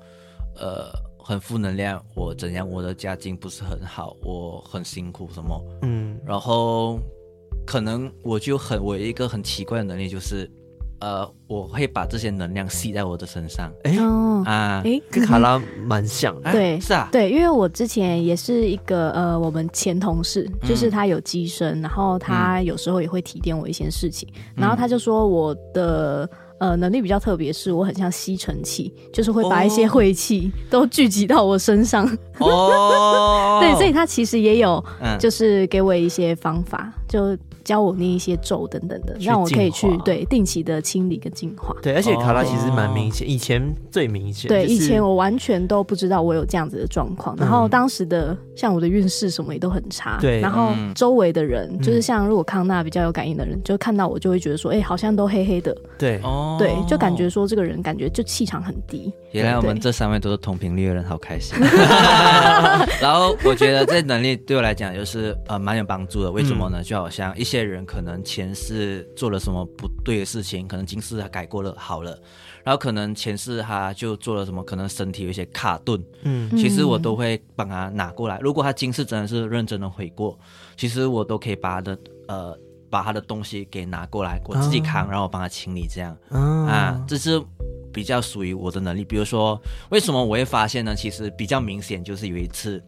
[0.55, 6.99] 呃很负能量，我怎样，我的家境不是很好，我很辛苦什么，嗯，然后
[7.65, 10.49] 可能我就很我有一个很奇怪的能力，就是
[11.01, 13.71] 呃，我会把这些能量吸在我的身上。
[13.83, 16.51] 哎、哦、啊，哎，跟卡拉蛮像的。
[16.51, 26.29] 对，是啊，对，因为我之前也是一个呃，我们前同事，就是他有机身，然后他有时候也会提点我一些事情，然后他就说我的。
[26.61, 32.05] 呃，能力比较特别，是我很像吸尘器，就是会把一些晦气都聚集到我身上。
[32.37, 34.85] 哦， 对，所以他其实也有，
[35.19, 37.35] 就是给我一些方法，就。
[37.63, 41.75] 教我念一些咒等等的，让我可以去对定期的清理跟净化。
[41.81, 44.49] 对，而且卡拉其实蛮明显，以前最明显。
[44.49, 50.17] 对，以前我完全都不知道我有这样子的状况，然后当时的像我的运势什么也都很差。
[50.19, 55.77] 对，然后周围的人就是像如果康纳比较有感应的人，就看到我就会觉得说，哎，好像都黑黑的。
[55.99, 56.19] 对，
[56.57, 59.13] 对，就感觉说这个人感觉就气场很低。
[59.31, 61.55] 原来我们这三位都是同频率的人，好开心。
[62.99, 66.81] 然后我觉得这能力对我来讲就是呃蛮有帮助的，为什么呢？
[66.81, 67.50] 就好像一。
[67.51, 72.17] 些人可能前世做了什么不对的事情，可能今世他改过了好了，
[72.63, 78.39] 然后可能前世他就做了什么，可能身体有一些卡顿，嗯，其实我都会帮他拿过来。
[78.39, 80.39] 如果他今世真的是认真的悔过，
[80.77, 82.57] 其实我都可以把他的呃
[82.89, 87.41] 把他的东西给拿过来，我自己扛，然后我帮他清理，这样，嗯、啊，这是
[87.91, 89.03] 比较属于我的能力。
[89.03, 90.95] 比如说，为什么我会发现呢？
[90.95, 92.81] 其实比较明显就是有一次，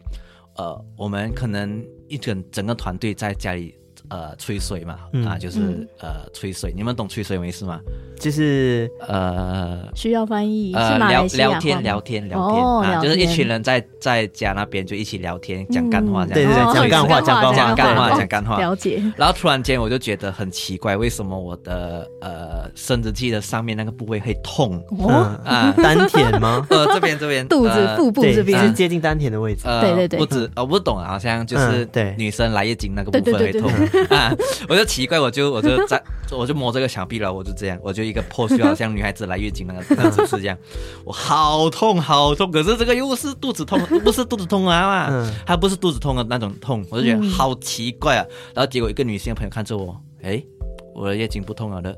[0.56, 3.78] 呃，我们可能一整整个团队在家里。
[4.14, 6.72] 呃，吹水嘛，嗯、啊，就是、嗯、呃，吹水。
[6.78, 7.80] 你们懂吹水没事吗？
[8.20, 18.60] 就是呃，需要翻译，呃，聊聊天，聊天，聊天啊，就是一群人在在家那边就一起聊天，讲干话，这样，对对对，讲干话，讲干话，讲干话，讲干话。
[18.60, 19.02] 了解。
[19.18, 24.80] 然后突然间我就觉得很奇怪，为什么我的呃生殖器的上面那个部位会痛？
[25.44, 26.64] 啊，丹田吗？
[26.70, 28.64] 呃，这边这边，肚子腹部这边。
[28.64, 29.64] 是接近丹田的位置。
[29.82, 32.14] 对对对，不止，我不懂，好像就是对。
[32.16, 33.72] 女生来月经那个部分会痛
[34.10, 34.34] 啊，
[34.70, 38.94] 我就奇怪，我就我就在我就摸这个墙壁了，我就这样，我就一个 pose 好像。
[38.94, 40.58] 女孩子来月经那个那个姿势这样，
[41.04, 48.26] 我好痛好痛，可是这个又是肚子痛，不是肚子痛啊嘛，嗯、还不是肚子痛的那种痛，我就觉得好奇怪啊。
[48.54, 50.44] 然后结果一个女性朋友看着我，哎，
[50.94, 51.98] 我的月经不痛了的。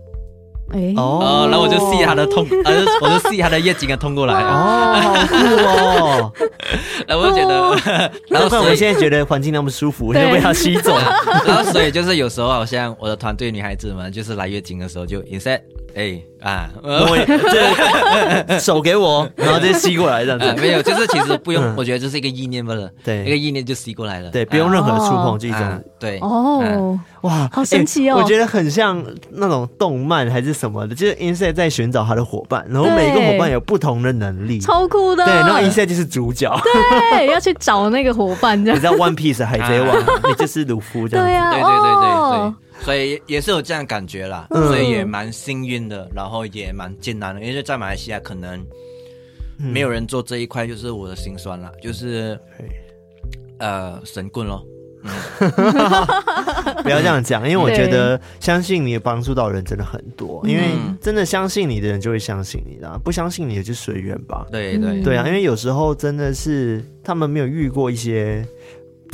[0.71, 0.93] 哎。
[0.97, 4.33] 哦，然后我就吸他的痛， 呃，我就吸他的月经啊，痛过来。
[4.33, 6.33] 哦，好酷 哦，
[7.07, 10.97] 然后我就觉得，然后我现在觉得环境那么舒服，我就被他吸走。
[11.45, 15.61] 然后所以就是有时候好像我的团队女孩子们就是来月经的时候就 insert
[15.95, 17.17] 哎啊，我
[18.47, 36.53] 这 手给我，然后就吸过来这样子， 没有，就是其实不用，我觉得这是一个意念罢了，对，一个意念就吸过来了，对，不用任何触碰就这种，对，哦，哇，好神奇哦，我觉得很像那种动漫还是什么的，就是 Inside 在寻找他的伙伴，然后每一个伙伴有不同的能力，超酷的，对，然后 Inside 就是主角，
[37.11, 39.97] 对，要去找那个伙伴，这样，你知道 One Piece 海贼王，
[40.29, 42.64] 你就是鲁夫这样，对啊，对对对对对。
[42.81, 48.63] 所以也是有这样感觉啦，嗯、所以也蛮幸运的，然后也蛮艰难的，因为在马来西亚可能
[49.57, 52.39] 没有人做这一块，就是我的心酸啦，就是
[53.59, 54.63] 呃神棍咯。
[55.03, 55.11] 嗯、
[56.83, 60.63] 不要这样讲，因为我觉得相信你帮助到人真的很多，因为
[61.01, 64.45] 真的相信你的人就会相信你啦，不相信你也就随缘吧。
[64.51, 68.45] 对对对啊，因为有时候真的是他们没有遇过一些。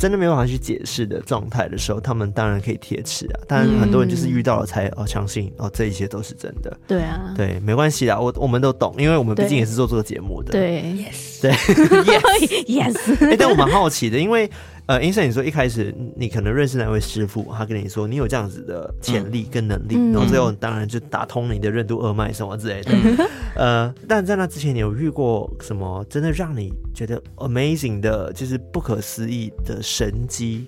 [0.02, 3.38] 真的没办法去解释的状态的时候，他们当然可以贴齿啊。
[3.46, 6.76] 但很多人就是遇到了才哦相信哦，这一切都是真的。
[6.88, 10.50] 对啊，对，没关系啦，我我们都懂，因为我们毕竟也是做这个节目的。
[10.50, 13.30] 对，yes， 对，yes，yes。
[13.30, 14.50] 哎，但我蛮好奇的，因为。
[14.86, 22.92] 呃，Inside 你说一开始你可能认识那位师傅，他跟你说你有这样子的潜力跟能力，嗯、然后最后当然就打通你的任督二脉什么之类的。
[22.92, 23.16] 嗯、
[23.54, 30.66] 呃，但在那之前，你有遇过什么真的让你觉得 amazing 的，就是不可思议的神机，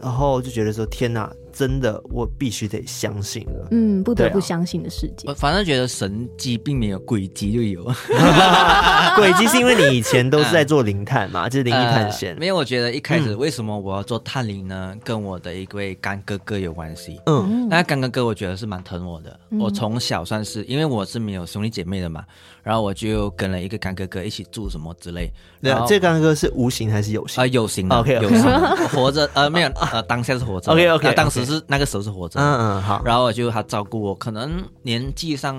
[0.00, 1.32] 然后就觉得说天哪！
[1.54, 3.68] 真的，我必须得相信了。
[3.70, 5.28] 嗯，不得不相信的世界。
[5.28, 7.84] 我反正觉得神迹并没有，诡迹就有。
[9.16, 12.36] 诡迹是因为你以前都是在做灵探嘛， 就是灵异探险。
[12.38, 14.94] 没有，我觉得一开始为什么我要做探灵呢？
[15.04, 17.20] 跟我的一位干哥哥有关系。
[17.26, 19.38] 嗯，那干哥哥我觉得是蛮疼我的。
[19.60, 22.24] 我从小算是因为我是没有兄弟姐妹的嘛，
[22.64, 25.30] 然后我就跟了一个干哥哥一起住什么之类。
[25.62, 27.44] 对啊，这干哥哥是无形还是有形？
[27.44, 27.96] 啊，有形的。
[27.96, 28.76] OK，有形的。
[28.88, 30.72] 活着，呃，没有，呃，当下是活着。
[30.74, 31.44] OK，OK，当时。
[31.44, 35.54] 是那个时候是活着，嗯嗯好，然后我就他照顾我，可能年纪上，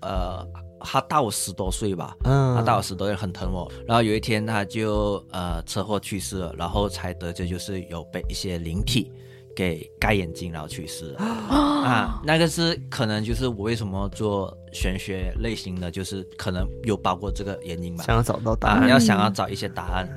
[0.00, 0.44] 呃，
[0.80, 3.70] 他大我十多岁吧，嗯，他大我十多岁，很疼我。
[3.86, 9.12] 然后有一天他就呃车祸去世了，然后才得知就是有被一些灵体
[9.54, 11.20] 给盖眼睛，然后去世了。
[11.80, 20.08] 啊，那个是可能就是我为什么做玄学类型的，就是可能有包括这个原因吧，想要找到答案，啊，要想要找一些答案。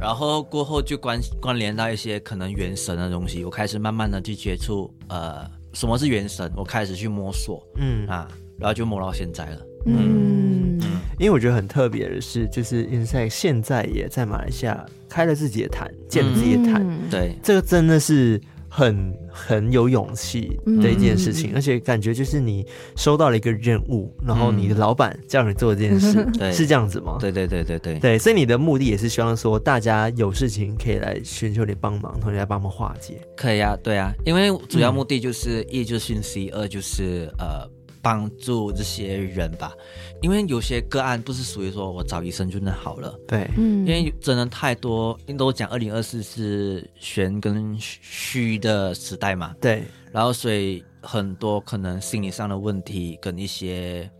[0.00, 8.06] 然后过后就关关联到一些可能元神的东西，我开始慢慢的去接触呃什么是元神，我开始去摸索，嗯。
[8.06, 11.00] 啊，然后就摸到现在了，嗯，嗯。
[11.18, 18.40] 因为我觉得很特别的是，就是 Inside 现在也在马来西亚开了自己的坛，建了自己的坛，嗯、对，这个真的是。
[18.78, 22.64] 很很有勇气的一件事情，嗯、而且感觉就是你
[22.94, 27.16] 收到了一个任务，然后你的老板叫你做这件事， 嗯、是这样子吗？
[27.18, 33.20] 对对对对对对，所以你的目的也是希望说大家有事情可以来寻求你帮忙，同时来帮忙化解。
[33.36, 37.68] 可以啊，对啊，因为主要目的就是、嗯、一就是信息，二就是呃。
[38.08, 39.74] 帮助这些人吧，
[40.22, 43.14] 因为有些个案不是属于说我找医生就能好了。
[43.28, 49.54] 对，嗯，因为真的太多，因为都讲二零二四是玄跟虚的时代嘛。
[49.60, 54.10] 对，然后所以很多可能心理上的问题跟一些，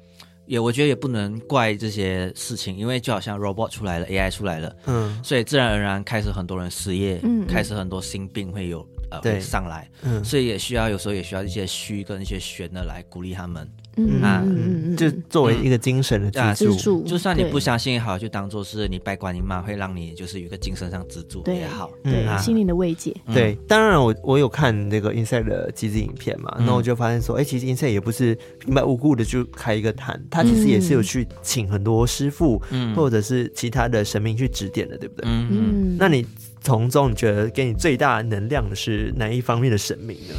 [0.44, 8.86] 也我觉得也不能怪这些事情，因为就好像 robot 出来了，AI 出来了，嗯，所以自然而然开始很多人失业，嗯，开始很多心病会有。
[9.10, 13.66] 呃，会上来，嗯，所以也需要有时候也需要一些虚跟一些玄的来鼓励他们，
[13.98, 14.44] 嗯啊，
[14.96, 23.14] 就作为一个精神的支柱，就算你不相信也好，就当做是你拜观音妈会让你就是有一个精神上支柱也好，对，心灵的慰藉。
[23.32, 35.28] 对，当然我我有看那个 Inside 的机制影片嘛，那我就发现说，哎，其实 Inside 也不是平白无故的就开一个坛，他其实也是有去请很多师傅，嗯，或者是其他的神明去指点的，对不对？
[35.28, 35.48] 嗯。
[35.50, 36.24] 嗯，那你。
[36.68, 40.34] 从中你觉得给你最大能量的是哪一方面的神明呢？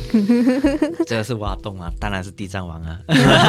[1.07, 2.99] 这个是挖洞啊，当然是地藏王啊！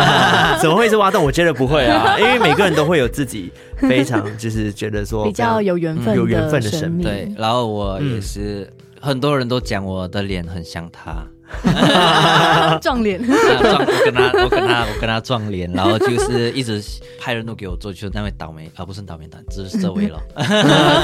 [0.63, 1.23] 怎么会是挖洞？
[1.23, 7.03] 我觉得不会啊， 因为每个人都会有自己非常就是觉得说比较有缘分、有缘分的神明。
[7.03, 11.23] 对，然后我也是，嗯、很多人都讲我的脸很像他。
[12.81, 16.83] 撞脸， 撞我跟他，我跟他，我跟他撞脸，然后就是一直
[17.21, 20.21] 派人都给我做，就是那位倒霉，而、啊、不是倒霉蛋，只是 这位了，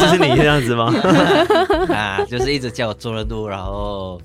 [0.00, 0.92] 就是你这样子吗？
[1.94, 4.20] 啊，就是一直叫我做任务，然后。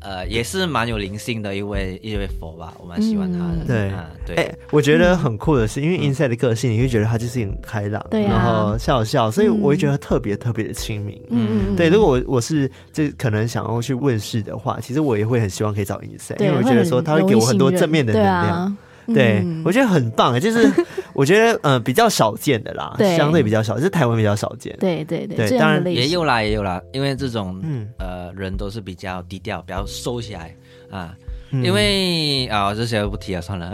[0.00, 3.64] 呃，也是蛮有灵性的一位一位佛吧，我蛮喜欢他的。
[3.66, 3.92] 对
[4.24, 11.20] 对，哎，我觉得很酷的是，因为 Inside 的个性，你会觉得他就是很开朗，然后笑笑，所以我会觉得特别特别的亲民。
[11.30, 11.88] 嗯，对。
[11.88, 18.76] 如果我我是这可能想要去问世的话，其实我也会很希望可以找 Inside，因为我觉得说他会给我很多正面的能量。
[19.14, 20.70] 对，我觉得很棒， 就是
[21.12, 24.76] 我觉得呃比较少见的啦，相对比较少，是台湾比较少见。
[24.78, 27.60] 对对对，当然也有啦，也有啦，因为这种
[27.98, 30.54] 呃人都是比较低调，比较收起来
[30.90, 31.14] 啊。
[31.50, 33.72] 因为啊，这些不提了，算了。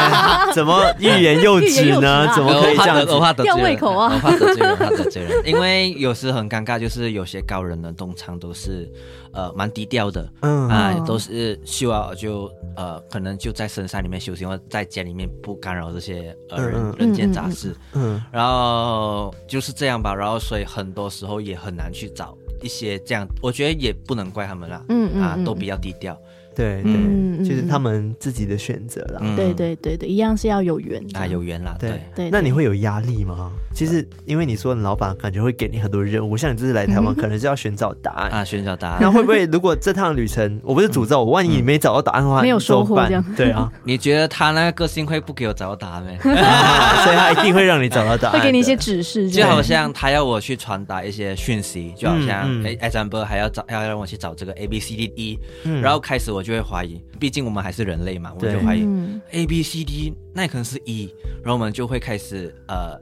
[0.54, 2.26] 怎么欲言又止呢？
[2.34, 3.04] 怎么可以这样？
[3.08, 4.12] 我怕得罪人，胃口啊！
[4.14, 5.32] 我怕得罪人，怕得罪人。
[5.44, 8.90] 因为有时很尴尬，就是有些高人呢，通常都是
[9.32, 17.74] 呃蛮低调的，嗯啊，都是需要就呃可能就在深山里面修行，或在家里面不干扰这些呃人人间杂事。
[17.92, 20.14] 嗯，然后就是这样吧。
[20.14, 24.82] 然后所以很多时候也很难去找一些这样，我觉得也不能怪他们啦。
[24.88, 26.16] 嗯啊，都比较低调。
[26.60, 29.20] 对对，就是他们自己的选择啦。
[29.34, 31.74] 对对对对，一样是要有缘啊，有缘啦。
[31.78, 32.00] 对。
[32.14, 33.50] 对，那你会有压力吗？
[33.72, 38.30] 其实，因为你说老板感觉会给你很多任务，像你这次来台湾，可能是要寻找答案。
[38.30, 38.98] 啊，寻找答案。
[39.00, 43.24] 那会不会，如果这趟旅程，我不是诅咒，我万一你没找到答案的话，没有收获这样？
[43.36, 46.02] 对啊， 你觉得他那个个性会不给我找到答案？
[46.04, 46.18] 没？
[46.20, 55.38] 所以他一定会让你找到答案，会给你一些指示，就好像他要我去传达一些讯息，就好像哎，example 还要找，要让我去找这个 A B C D E，
[55.80, 57.00] 然后开始我就会怀疑。
[57.18, 58.86] 毕竟我们还是人类嘛，我们就怀疑
[59.32, 62.98] A B C D，那可能是 E，然后我们就会开始呃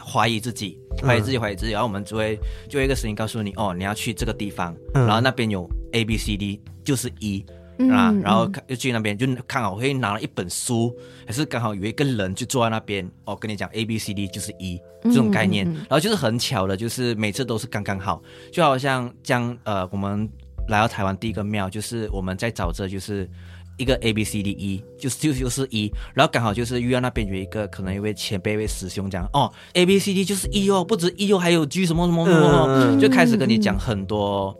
[0.00, 7.44] 怀疑自己，怀疑自己，怀疑自己，然后我们就会就会一个声音告诉你，哦，你要去这个地方，然后那边有 A B C D 就是 E
[7.90, 10.94] 啊，然后就去那边就刚好会拿了一本书，
[11.26, 18.22] 还是刚好有一个人就坐在那边，哦，跟你讲 A B C D 就是 E 这种概念，然后就是很巧的，就是每次都是刚刚好，
[18.52, 20.28] 就好像将呃我们。
[20.68, 23.28] 来到台湾第一个庙就是我们在找这就是
[23.78, 31.64] 一个 A B C D E，就是就就是 E，然后刚好就是遇到那边有一个可能一位前辈一位师兄讲哦 A B C D 就是 E 哦，不止 E 哦，还有
[31.64, 34.52] G 什么什么什么，嗯、就开始跟你讲很多、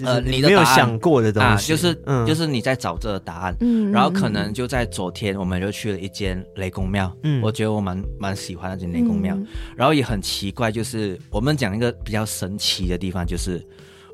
[0.00, 9.46] 嗯、呃你的没有想过的东西，啊、就是、嗯、就是你在找这个答案，嗯、然后可能就在昨天我们就去了一间雷公庙，嗯，我觉得我蛮蛮喜欢那间雷公庙，嗯、
[9.76, 13.60] 然后也很奇怪，就是我们讲一个比较神奇的地方就是。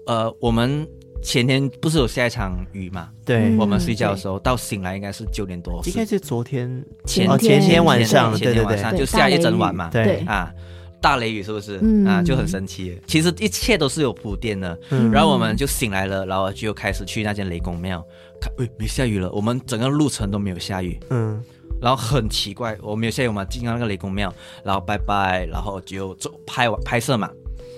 [0.09, 0.89] 呃，我们
[1.23, 3.11] 前天不是有下一场雨嘛？
[3.27, 9.91] 对，我们睡觉的时候到醒来应该是九点多，应该是昨天前前天晚上，前天晚上就下一整晚嘛。
[9.91, 10.51] 对啊，
[10.99, 11.79] 大雷雨是不是？
[12.07, 12.99] 啊，就很神奇。
[13.07, 14.79] 其实一切都是有铺垫的。
[15.13, 18.03] 然后我们就醒来了，然后就开始去那间雷公庙，
[18.41, 19.31] 看，喂，没下雨了。
[19.33, 20.99] 我们整个路程都没有下雨。
[21.11, 21.39] 嗯，
[21.83, 24.33] 然后很奇怪，我没有下雨嘛，进到那个雷公庙，
[24.65, 27.29] 然后拜拜，然后就做拍完拍摄嘛，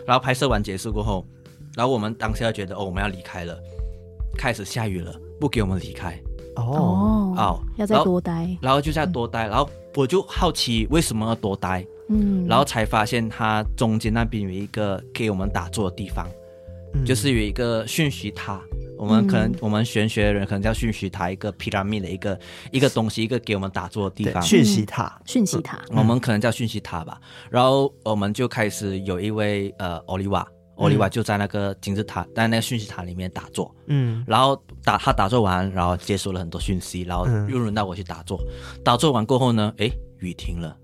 [0.07, 1.27] 然后拍摄完结束过后。
[1.77, 3.59] 然后我们当下觉得哦，我们要离开了，
[4.37, 6.21] 开始下雨了，不给我们离开，
[6.57, 7.35] 哦。
[7.37, 8.33] 哦，要再多待。
[8.33, 16.27] 然，然后就再多待，然后我就好奇为什么要多待，嗯，然后才发现它中间那边有一个给我们打坐的地方，
[16.95, 17.05] 嗯。
[17.05, 18.61] 就是有一个讯息塔。
[18.99, 19.55] 我们可能、嗯。
[19.63, 22.39] 我们玄学的人可能叫讯息塔，一个 pyramid 的一个
[22.71, 24.43] 一个东西，一个给我们打坐的地方。
[24.43, 27.19] 讯息塔，讯息塔，我们可能叫讯息塔吧。
[27.49, 30.47] 然后我们就开始有一位呃奥利瓦，
[30.81, 33.73] 奥利瓦就在那个金字塔，在那个讯息塔里面打坐。
[33.87, 34.25] 嗯。
[34.27, 38.41] 然后打他打坐完，然后接收了很多讯息，然后又轮到我去打坐。
[38.83, 40.77] 打坐完过后呢，诶，雨停了。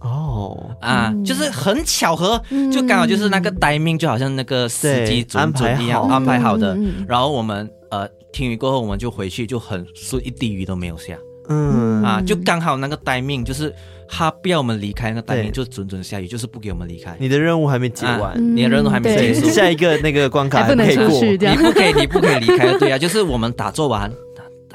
[0.00, 1.24] 哦，啊，嗯。
[1.24, 2.40] 就是很巧合，
[2.72, 6.56] 就刚好就是那个 timing，就好像那个司机对安准准一样安排好。
[6.56, 6.76] 的。
[7.08, 11.16] 然后我们呃听雨过后，我们就回去，就很顺，一滴雨都没有下
[11.50, 12.02] 嗯。
[12.02, 13.74] 啊，就刚好那个 timing，就是
[14.08, 15.44] 他不要我们离开，那个对。
[15.44, 17.14] timing 就准准下雨，就是不给我们离开。
[17.18, 22.72] 你的任务还没结完，啊你的任务还没结束， 下一个那个关卡还不能可以过，出去，这样，你不可以，你不可以离开。
[22.78, 24.10] 对啊，就是我们打坐完，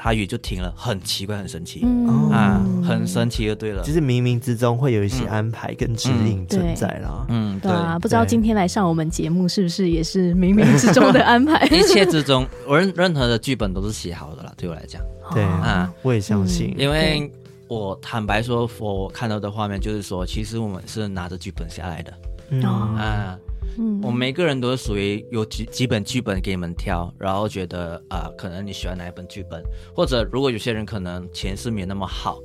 [0.06, 3.92] 他雨就停了，很奇怪，很神奇嗯啊，很神奇就对了就。
[3.92, 7.26] 是冥冥之中会有一些安排跟指引存在啦。
[7.28, 11.66] 嗯，对啊，不知道今天来上我们节目是不是也是冥冥之中的安排？
[11.74, 15.02] 一切之中，我任任何的剧本都是写好的啦，对我来讲。
[15.34, 17.28] 对哦啊，我也相信，因为
[17.66, 22.14] 我坦白说，我看到的画面就是说，其实我们是拿着剧本下来的
[22.50, 23.36] 嗯哦啊。
[23.78, 24.00] 嗯。
[24.02, 29.62] 我们每个人都是属于有几几本剧本给你们挑，然后觉得啊、可能你喜欢哪一本剧本，
[29.94, 32.38] 或者如果有些人可能前世没那么好，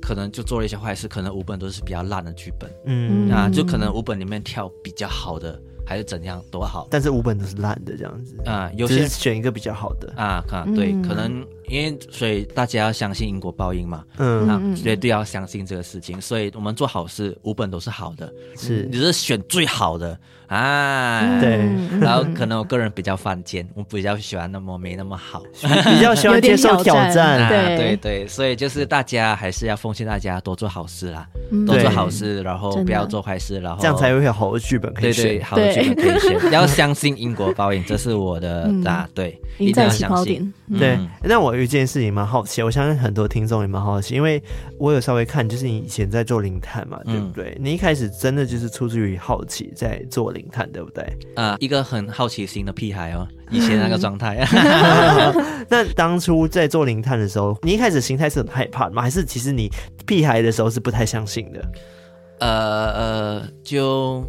[0.00, 6.88] 可能就做了一些坏事，可能五本都是比较烂的剧本、嗯，啊，就可能五本里面挑比较好的，还是怎样都好。
[6.90, 8.70] 但是五本都是烂的这样子，啊。
[8.76, 10.12] 有就些是选一个比较好的。
[10.16, 11.02] 啊，看对，嗯。
[11.02, 16.20] 可能因为所以大家要相信因果报应嘛，嗯，啊嗯，绝对要相信这个事情。
[16.20, 18.88] 所以我们做好事，五本都是好的，是。
[18.90, 20.18] 你是选最好的。
[20.48, 21.40] 啊。
[21.40, 21.58] 对。
[21.58, 22.00] 嗯。
[22.00, 25.42] 然后可能我个人比较犯贱，我比较喜欢那么没那么好。
[25.60, 27.48] 比较喜欢接受挑战。
[27.48, 27.96] 对对。
[27.96, 31.64] 对，所以就是大家还是要奉劝大家多做好事啦，嗯。
[31.66, 40.52] 多做好事，然后不要做坏事，然后这样才会有好的剧本可以对对，好的剧本可以选，要相信因果报应，这是我的嗯啊，对，一定要相信。
[40.78, 44.42] 对嗯，那我有一件事情蛮好奇，我相信很多听众也蛮好奇，因为
[44.78, 47.56] 我有稍微看，就是你以前在做灵探嘛，对不对？
[47.60, 51.04] 你一开始真的就是出自于好奇在做灵探，对不对？
[51.36, 54.44] 啊，一个很好奇心的屁孩哦， 以前那个状态。
[55.68, 59.02] 那当初在做灵探的时候，你一开始心态是很害怕的吗？
[59.02, 59.70] 还是其实你
[60.04, 61.60] 屁孩的时候是不太相信的？
[62.38, 64.22] 呃呃，就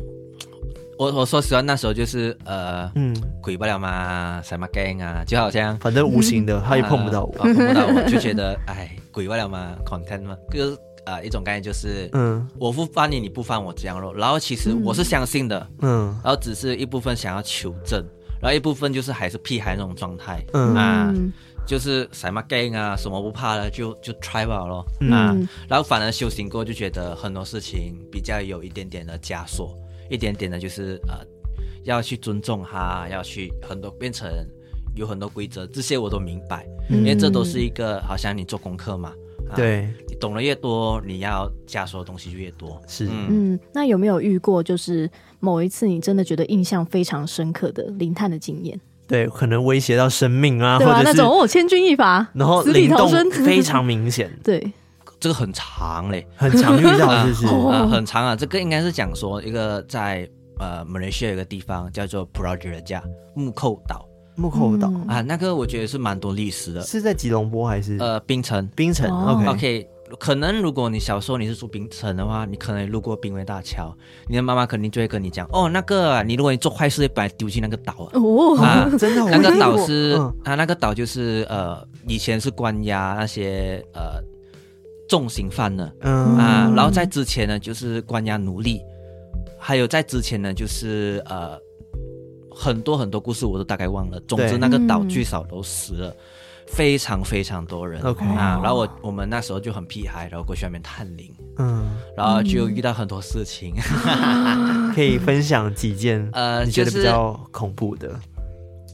[0.97, 7.33] 我我说实话，那时候就是呃，嗯，鬼不了嘛，什么 gang 啊，就好像反正无形的，他也碰不到我。
[7.39, 12.47] 啊 碰不到我，就觉得 哎，鬼不了嘛，content 嘛，就是呃一种概念就是，嗯。
[12.59, 14.13] 我不翻你，你不翻我这样咯。
[14.13, 16.07] 然后其实我是相信的，嗯。
[16.23, 18.03] 然后只是一部分想要求证，
[18.41, 20.73] 然后一部分就是还是屁孩那种状态，嗯。
[20.75, 21.31] 啊，嗯。
[21.67, 25.11] 就是什么 gang 啊，什么不怕了就就 try 吧咯，嗯。
[25.11, 25.35] 啊，
[25.67, 29.77] 然后反而修行过就觉得很多事情比较有一点点的枷锁，
[30.09, 31.15] 一点点的就是呃
[31.83, 34.29] 要去尊重他，要去很多变成
[34.95, 39.13] 有很多规则，这些我都明白，因为这都是一个好像你做功课嘛，
[39.49, 43.05] 啊、对，你懂得越多，你要加收的东西就越多，是。
[43.05, 43.27] 嗯。
[43.29, 48.79] 嗯，那有没有遇过就是某一次你真的觉得印象非常深刻的灵探的经验？
[49.07, 50.97] 对，可能威胁到生命啊，对吧？
[50.97, 54.73] 或者那种哦，千钧一发，然后死里灵动逃生，非常明显， 对，
[55.19, 56.27] 这个很长嘞。
[56.35, 57.47] 很常遇到，是不是？
[57.47, 57.69] 哦。
[57.71, 63.01] 啊，很长啊，这个应该是讲说一个在呃马来西亚有一个地方叫做 Pulau Jereja
[63.35, 64.05] 木扣岛。
[64.35, 65.07] 木口岛、嗯。
[65.07, 66.81] 啊，那个我觉得是蛮多历史的。
[66.81, 67.97] 是在吉隆坡还是？
[67.97, 68.67] 呃，槟城。
[68.75, 69.33] 槟城、哦。
[69.33, 69.87] O k OK，
[70.19, 73.91] 可能如果你小时候你是住槟城的话，你可能路过槟威大桥，
[74.29, 78.09] 你的妈妈肯定就会跟你讲，哦，那个啊你如果你做坏事，会把你丢进那个岛啊。
[78.13, 80.35] 哦，啊真的，我那个岛是、嗯。
[80.43, 84.21] 啊，那个岛就是呃，以前是关押那些呃
[85.07, 85.91] 重刑犯呢。
[86.01, 88.81] 嗯啊，然后在之前呢，就是关押奴隶，
[89.59, 91.57] 还有在之前呢，就是呃
[92.51, 94.19] 很多很多故事我都大概忘了。
[94.27, 96.15] 总之，那个岛最少都死了
[96.67, 98.01] 非常非常多人。
[98.01, 101.85] OK 啊哦，然后我我们那时候就很屁孩，然后过去那边探灵，嗯，
[102.15, 103.73] 然后就遇到很多事情。
[104.93, 108.19] 可以分享几件呃，你觉得比较恐怖的？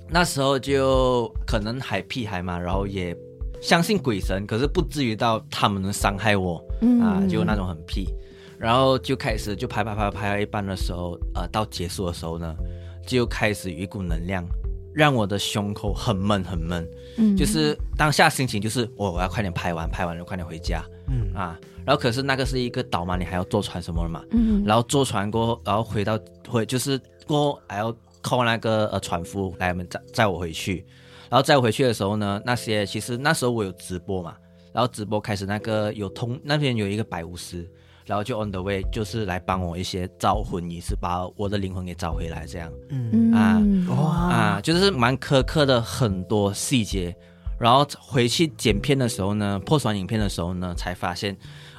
[0.10, 3.18] 那时候就可能还屁孩嘛，然后也
[3.64, 6.62] 相信鬼神，可是不至于到他们能伤害我。
[6.82, 8.14] 嗯啊，就那种很屁，
[8.60, 12.54] 然后就开始就拍拍拍拍到一半的时候，呃，到结束的时候呢，
[13.08, 14.46] 就开始有一股能量，
[14.94, 16.86] 让我的胸口很闷很闷，
[17.18, 30.86] 嗯就是当下心情就是我我要快点拍完，拍完了快点回家嗯啊，然后可是那个是一个岛嘛，你还要坐船什么的嘛，嗯然后坐船过后，然后回到回就是过后还要靠那个呃船夫来我们载载我回去。
[31.34, 34.36] 然后再回去的时候呢，那些其实那时候我有直播嘛，
[34.72, 37.68] 然后直播开始那个有通那边有一个白巫师，
[38.06, 42.72] 然后就 on the way 就是来帮我一些招魂仪式，把我的灵魂给找回来这样。
[42.90, 43.60] 嗯啊
[43.90, 47.12] 哇啊，就是蛮苛刻的很多细节。
[47.60, 51.36] 然后回去剪片的时候呢，破损影片的时候呢，才发现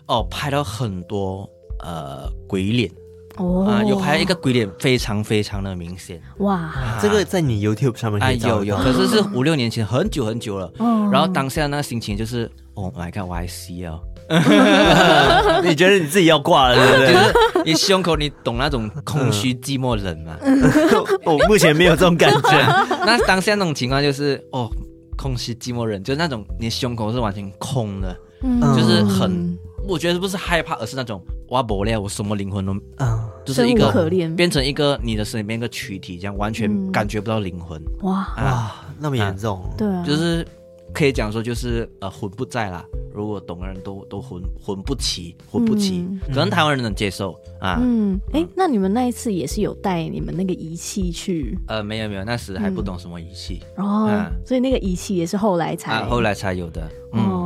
[0.08, 1.48] 哦，拍到很多
[1.78, 2.90] 呃鬼脸。
[3.36, 6.20] 哦，啊，有拍一个鬼脸，非常非常的明显。
[6.38, 10.70] 哇，啊、这个在你 YouTube 上面可以啊，有有，可是是五六年前，很久很久了。
[10.78, 14.00] 哦，然后当下那个心情就是，，Oh my God，我 C 哦，
[15.64, 17.12] 你觉得你自己要挂了， 对不对？
[17.12, 20.36] 就是你胸口，你懂那种空虚寂寞冷吗？
[21.24, 22.86] 我目前没有这种感觉。
[23.04, 24.70] 那当下那种情况就是，哦，
[25.16, 29.58] 空虚寂寞冷，就是那种你胸口是完全空的，嗯，就是很。
[29.86, 31.22] 我觉得不是害怕，而是那种
[31.54, 37.80] 哇，不了，我什么灵魂都嗯，就是一个变成一个你的身里面一个躯体，这样完全感觉不到灵魂。
[38.02, 39.62] 哇啊，那么严重？
[39.78, 40.44] 对，就是
[40.92, 42.84] 可以讲说，就是呃魂不在啦。
[43.14, 47.78] 如果懂的人都都魂魂不齐，魂不齐，可能台湾人能接受啊。
[47.80, 51.56] 嗯，哎，那你们那一次也是有带你们那个仪器去？
[51.68, 53.62] 呃，没有没有，那时还不懂什么仪器。
[53.76, 54.10] 哦，
[54.44, 56.90] 所以那个仪器也是后来才后来才有的。
[57.12, 57.43] 哦。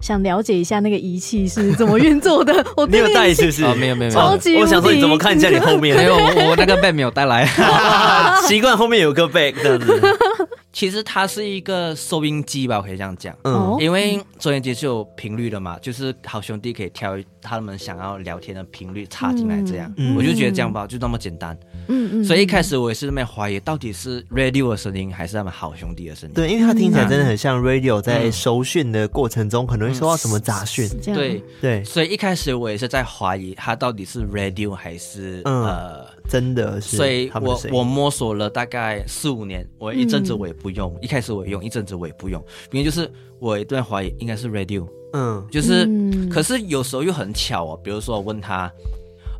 [0.00, 2.52] 想了解一下那个仪器是怎么运作的？
[2.76, 3.74] 我没有带，是不是？
[3.74, 4.56] 没有没有，超级。
[4.56, 5.96] 我想说你怎么看一下你后面？
[5.96, 7.46] 没有，我那个 bag 没有带来，
[8.46, 10.00] 习惯后面有个 bag 这样子。
[10.72, 13.32] 其实它是一个收音机吧，我可以这样讲。
[13.44, 19.92] 嗯，因为收音机是有频率的嘛，就是好兄弟可以挑他们想要聊天的频率插进来，这样。
[19.96, 21.56] 嗯，我就觉得这样吧，就那么简单。
[21.73, 22.24] 嗯嗯嗯。
[22.24, 26.34] 所以一开始我也是那么怀疑，到底是 radio 的声音还是他们好兄弟的声音？
[26.34, 30.88] 对，因为他听起来真的很像 radio，在收讯的过程中可能会收到什么杂讯。
[31.04, 31.84] 对对。
[31.84, 36.06] 所以一开始我也是在怀疑，他到底是 radio 还是呃。
[36.26, 43.06] 真的是，所以我我摸索了大概四五年，我一阵子我也不用，嗯、一开始我也用，一阵子我也不用，因为就是
[43.38, 48.72] 我一段怀疑应该是 radio，嗯，就是，嗯、可是有时候又很巧哦，比如说我问他，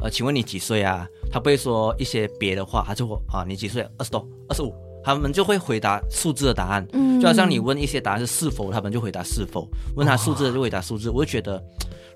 [0.00, 1.06] 呃，请问你几岁啊？
[1.30, 3.82] 他不会说一些别的话，他就说啊，你几岁？
[3.98, 4.74] 二十多，二十五，
[5.04, 11.62] 他们就会回答数字的答案，嗯，就好像你问一些答案是是否，他们就回答是否，问他数字就回答数字，我就觉得。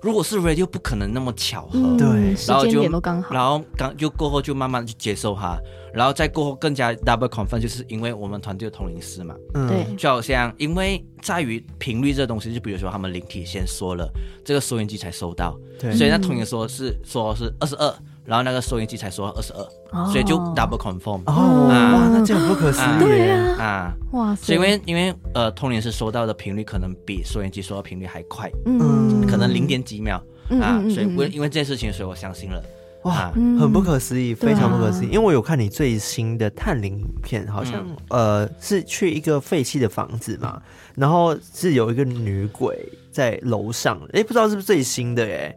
[0.01, 2.83] 如果是 radio 不可能那么巧合，对，然后就
[3.29, 5.57] 然后刚就过后就慢慢去接受它，
[5.93, 14.09] 然后再过后更加 double confirm，就是因为我们团队的通灵师嘛，对，就好像因为在于频率这东西，就比如说他们灵体先说了，
[14.45, 17.93] 这个收音机才收到，对，所以那通灵说是说是二十二。
[18.25, 21.19] 然后那个收音机才说二十二，所以就 double confirm。
[21.25, 22.99] 哦，哇，那这样不可思议。
[22.99, 30.21] 对啊，啊，哇，所以因为因为呃，通灵师收到的频率可能比收音机收到频率还快，嗯，可能零点几秒
[30.61, 32.61] 啊，所以为因为这件事情，所以我相信了。
[33.03, 35.07] 哇，很不可思议，非常不可思议。
[35.07, 40.61] 因为我有看你最新的探灵影片，好像呃是去一个废弃的房子嘛，
[40.95, 42.77] 然后是有一个女鬼
[43.11, 45.55] 在楼上，哎，不知道是不是最新的哎？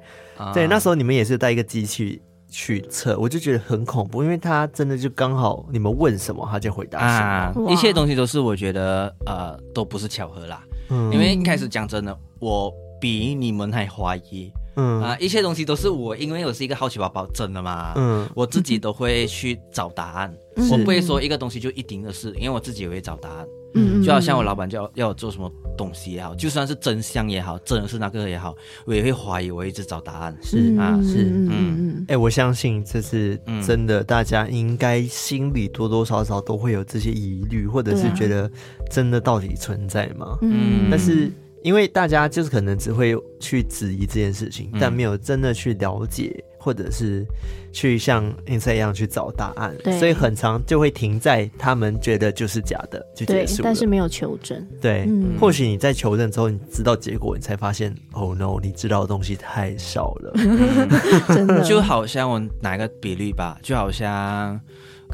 [0.54, 2.22] 对，那时候你们也是带一个机器。
[2.54, 7.66] 去测，我就觉得很恐怖，因为他真的就刚好你们问什么，他就回答什么。
[7.66, 10.62] 啊、一切东西都是我觉得呃都不是巧合啦。
[10.90, 12.70] 嗯，因为一开始讲真的，我
[13.02, 14.52] 比你们还怀疑。
[14.76, 17.92] 嗯啊，一切东西都是我，因为我是一个好奇宝宝，真的嘛？
[17.96, 23.46] 嗯，我自己都会去找答案， 嗯、我不会说一个东西就一定的是，因为我自己也会找答案。
[23.74, 28.54] 嗯，就好像我老板叫要我做什么东西也好，就算是真相也好，真的是那个也好，
[28.86, 30.34] 我也会怀疑，我一直找答案。
[30.42, 38.50] 是啊，是嗯，哎，我相信这是真的，大家应该心里多多少少都会有这些疑虑，或者是觉得
[38.90, 40.38] 真的到底存在吗？
[40.40, 41.30] 嗯，但是。
[41.62, 47.24] 因为大家就是可能只会去质疑这件事情，嗯、但没有真的去了解，或者是
[47.72, 54.66] 去像 Insay 一样去找答案，所以很长就会停在他们觉得就是假的就结束了，但是没有求证。
[54.80, 60.32] 对，嗯、或许你在求证之后，你知道结果，你才发现，Oh no，你知道的东西太少了。
[61.34, 64.60] 真的，就好像我拿个比例吧，就好像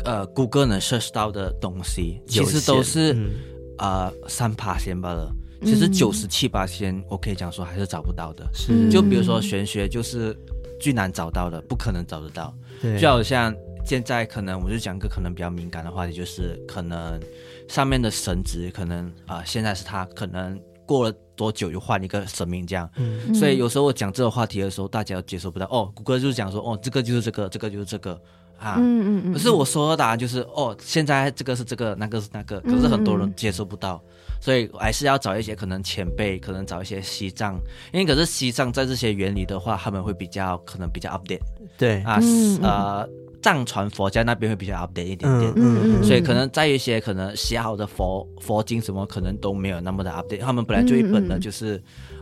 [0.04, 3.30] 呃，Google 能 search 到的东西，其实都是、嗯、
[3.78, 5.30] 呃三趴先罢了。
[5.62, 8.48] 其实九十七八仙，我可以讲说还是找不到的。
[8.54, 10.36] 是，就比如说玄学，就是
[10.80, 12.54] 最难找到的，不可能找得到。
[12.80, 13.54] 对，就好像
[13.84, 17.20] 现在可能我就讲个可能比较敏感的话题，就是可能
[17.68, 22.88] 上面的神职可能啊、呃，现在是他，可能过了多久又换一个神明这样。
[22.96, 25.66] 嗯，所以有时候我讲这个话题的时候，大家都接受不到。
[25.66, 28.20] 哦，谷歌就是讲说，哦，这个就是这个，这个就是这个。
[28.58, 34.02] 啊，嗯嗯嗯，可是我说的答案就是哦，现在这个是这个，那个是那个，可是很多人接受不到，
[34.40, 37.58] 所以还是要找一些可能前辈，可能找一些西藏，
[37.92, 41.40] 因为可是西藏在这些原理的话，他们会比较可能比较 update，
[41.76, 42.02] 对。
[42.02, 42.20] 啊，
[42.62, 43.08] 呃，
[43.42, 51.76] 藏传佛教那边会比较 update 一点点，嗯嗯嗯所以可能在一些可能写好的佛佛经什么可能都没有那么的 update，他们本来就一本的就是，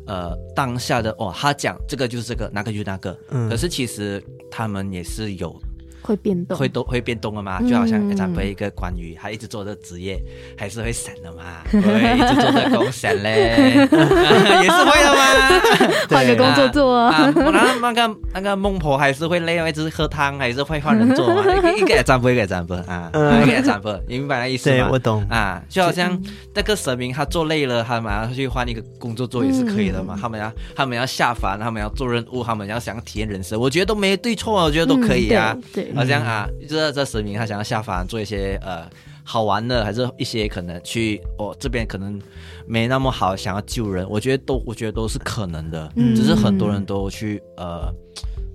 [0.07, 5.55] 嗯、呃当下的哦，他讲这个就是这个，那个就是那个，嗯、可是其实他们也是有。
[6.07, 7.61] 会变动，会都会变动的嘛？
[7.69, 10.23] 就好像咱们一个关于，他一直做的职业
[10.57, 11.63] 还是会闪的嘛？
[11.73, 16.07] 对，一直做的工闪嘞， 也是会的嘛？
[16.09, 17.33] 换个工作做啊。
[17.35, 21.43] 那那个那个孟婆还是会累，一直喝汤，还是会换人做嘛？
[21.77, 23.11] 一个占卜，一个占卜啊，
[23.45, 24.77] 一个占卜，你明白那意思吗？
[24.77, 25.61] 对，我懂啊。
[25.69, 26.17] 就好像
[26.55, 30.17] 那个神明，他做累了，他马上去换一个工作做也是可以的嘛。
[30.21, 35.57] 他们要他们要下凡，他们要做任务，他们要想体验人生，我觉得都没对错啊，我觉得都可以啊。
[35.75, 35.91] 对。
[35.97, 38.89] 好像啊，这这神明他想要下凡做一些呃
[39.25, 42.21] 好玩的，还是一些可能去哦这边可能
[42.67, 47.93] 没那么好，想要救人，我觉得都我觉得都是可能的，嗯、只是很多人都去呃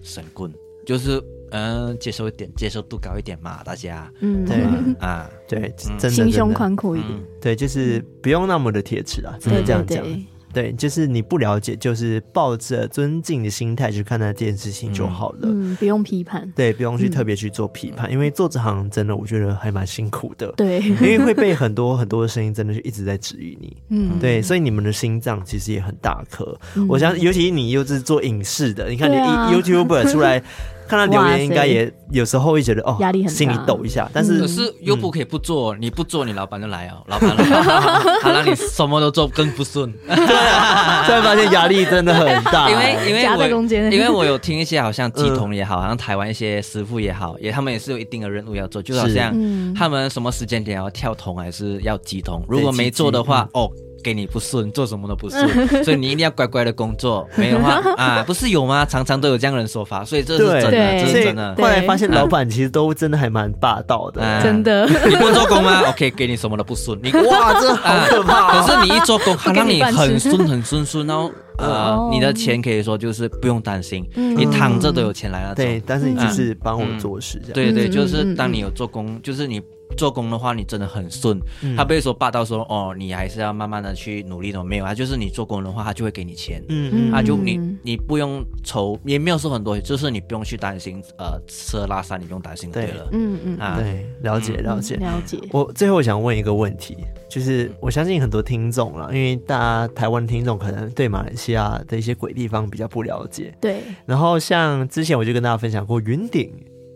[0.02, 0.52] 神棍，
[0.86, 1.22] 就是
[1.52, 4.12] 嗯、呃、接受一点接受度高一点嘛，大家。
[4.20, 4.46] 嗯。
[4.46, 4.64] 对
[5.06, 5.30] 啊。
[5.48, 10.02] 对，真的心胸宽阔一点，嗯、对，就是不用那么的铁齿啊，只能这样讲。
[10.04, 10.14] 对。
[10.14, 15.40] 对对对，就是你不了解，就是抱着尊敬的心态去看待这件事情就好了。
[15.44, 16.52] 嗯，不用批判。
[16.56, 20.52] 对，不用去特别去做批判，嗯、因为做这行真的，我觉得还蛮辛苦的。
[20.58, 23.78] 对，因为会被很多很多的声音，真的是一直在质疑你。
[23.90, 26.58] 嗯，对，所以你们的心脏其实也很大颗。
[26.76, 30.44] 嗯、我想，尤其你又是做影视的，你看你 YouTuber 出来。
[30.92, 34.10] 看到留言，应该也有时候会觉得哦，压力很大，心里抖一下。
[34.14, 37.44] 但是可是又不可以不做，你不做，你老板就来哦，老板来，
[38.22, 39.90] 他让你什么都做更不顺。
[40.06, 42.68] 对啊，突然发现压力真的很大。
[42.70, 43.48] 因为因为我
[43.90, 49.34] 因为我有听一些好像乩童也好，好像台湾一些师傅也好，也他们也是有一定的任务要做，就好像
[49.74, 53.72] 他们什么时间点要跳桶还是要乩童，如果没做的话，哦。
[54.04, 55.48] 给你不顺，做什么都不顺，
[55.84, 58.86] 所以你一定要乖乖的工作，没有的话 啊，不是有吗？
[58.86, 61.56] 常常都有这样的人说法，所以这是真的，这是真的。
[61.56, 64.86] 后来发现老板其实都真的还蛮霸道的，真的。
[65.08, 65.82] 你不做工吗？
[65.90, 68.62] OK，给你什么都不顺，你哇，这好可怕。
[68.62, 75.56] 可是你一做工，他让你很顺很顺顺，然后呃，你的钱可以说就是不用担心，你躺着都有钱来了。
[75.56, 77.54] 对，但是你就是帮我做事这样。
[77.54, 79.62] 对对，就是当你有做工，就是你。
[79.98, 92.88] 做工的话，你真的很顺，嗯、他不会说霸道说哦，你还是要慢慢的去努力的，没有啊，就是你做工的话，他就会给你钱，嗯嗯，他就你你不用愁，也没有说很多，就是你不用去担心，呃，吃喝拉撒你不用担心对。
[92.88, 95.40] 了，嗯嗯啊，对，了解了解、嗯、了解。
[95.52, 96.98] 我最后想问一个问题，
[97.30, 103.82] 就是我相信很多听众了，因为大家台湾听众可能对马来西亚的一些鬼地方比较不了解，对。
[104.06, 106.52] 然后像之前我就跟大家分享过云顶。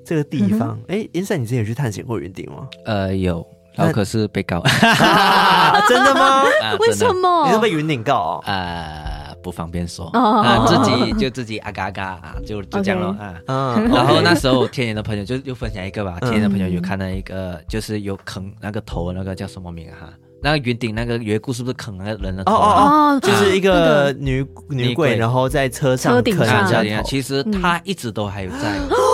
[0.05, 2.67] 这个地方，哎，颜赛，你之前有去探险过云顶吗？
[2.85, 4.61] 呃，有，然后可是被告。
[5.89, 6.43] 真的吗？
[6.79, 7.47] 为什么？
[7.47, 8.45] 你是被云顶告啊？
[8.45, 10.05] 呃，不方便说。
[10.13, 13.33] 啊，自己就自己啊嘎嘎啊，就就这样了啊。
[13.47, 13.89] 嗯。
[13.89, 20.13] 然后那时候天眼的朋友就又分享一个吧，天眼的朋友有看到一个，就是有啃那个头，那个叫什么名啊？
[20.43, 22.53] 那个云顶那个缘故是不是啃那个人的头？
[22.53, 22.71] 哦哦
[23.15, 27.03] 哦，就是一个女女鬼，然后在车上啃人家头。
[27.03, 28.77] 其实他一直都还有在。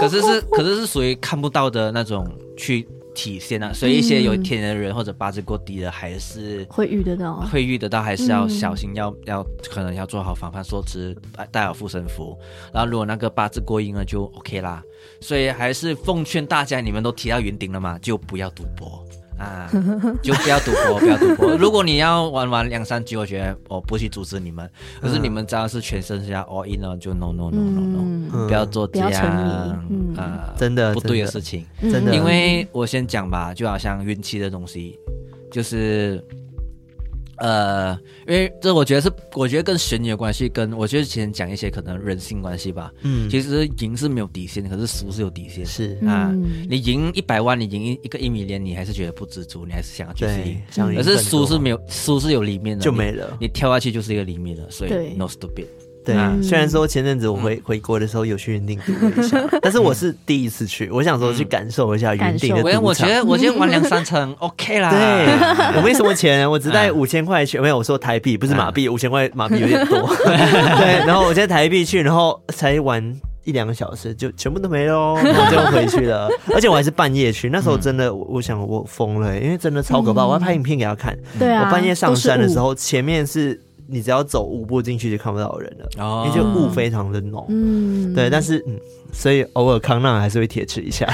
[0.00, 2.26] 可是是， 可是是属于看不到的那种
[2.56, 11.16] 去体现啊，所以一些有天然的人或者八字过低的，还是会遇得到，会遇得到，还是要小心，要要可能要做好防范措施，
[11.50, 12.38] 带好护身符。
[12.72, 14.82] 然后如果那个八字过硬了，就 OK 啦。
[15.20, 19.04] 所以还是奉劝大家，你们都提到云顶了嘛，就不要赌博。
[19.38, 19.70] 啊，
[20.22, 21.56] 就不要赌博，不要赌博。
[21.56, 24.68] 如果你要玩玩两三局，我觉得我不去阻止你们。
[25.00, 29.12] 可是你们只要是全身是要 all in 了，就 no no no no no，不要做这样
[30.16, 31.64] 啊，真的不对的事情。
[31.80, 34.98] 真的，因为我先讲吧，就好像运气的东西，
[35.50, 36.22] 就是。
[37.38, 42.92] 呃，因为这我觉得是，我觉得跟悬疑有关系，跟我觉得前讲一些可能人性关系吧。
[43.02, 45.64] 嗯，其实赢是没有底线，可是输是有底线。
[45.64, 46.34] 是啊，
[46.68, 50.94] 你赢一百万，你赢一个一米连，你还是觉得不知足，你还是想要继续赢。
[50.96, 53.36] 可是输是没有，输是有里面的，就没了。
[53.40, 55.66] 你跳下去就是一个里面的，所以 no stupid。
[56.08, 62.82] 对，虽然说前阵子我回回国的时候有去云顶赌了一下， 但是我是第一次去，我想说去感受一下云顶的赌场。
[62.82, 64.90] 我觉得我觉得玩两三层 OK 啦。
[64.90, 64.96] 对，
[65.76, 70.08] 我没什么钱，我只带五千块钱，没有我说台币，不是马币，五千块马币有点多。
[70.24, 76.30] 对，然后我现在台币去，然后才玩一两个小时就全部都没了，然后就回去了。
[76.54, 81.14] 而且我还是半夜去，那时候真的我想我疯了，因为真的超可怕，我要拍影片给他看。
[81.38, 83.60] 对啊，我半夜上山的时候，前面是。
[83.90, 87.46] 你只要走五步进去就看不到人了，因为就雾非常的浓。
[87.48, 88.78] 嗯，对，但是嗯，
[89.12, 91.06] 所以偶尔康纳还是会铁齿一下，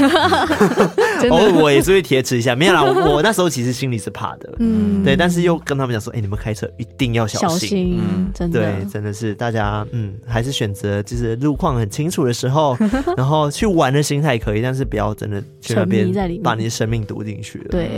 [1.31, 2.55] 偶尔我也是会铁齿一下。
[2.55, 12.77] 没有啦，我那时候其实心里是怕的，嗯，对，但是又跟他们讲说，哎、欸，你们开车一定要小心，小心嗯，真的，对，真的是大家，嗯，还是选择就是路况很清楚的时候，
[13.17, 17.89] 然后去玩的心态可以，但是不要真的去那边把你的生命赌进去了，对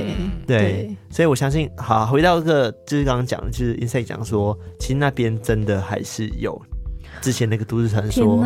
[0.47, 6.61] 对，所以我相信，好，回到这个就是刚刚讲的，就是 Inside 讲说，其实那边真的还是有。
[7.21, 8.37] 之前那个都市传说，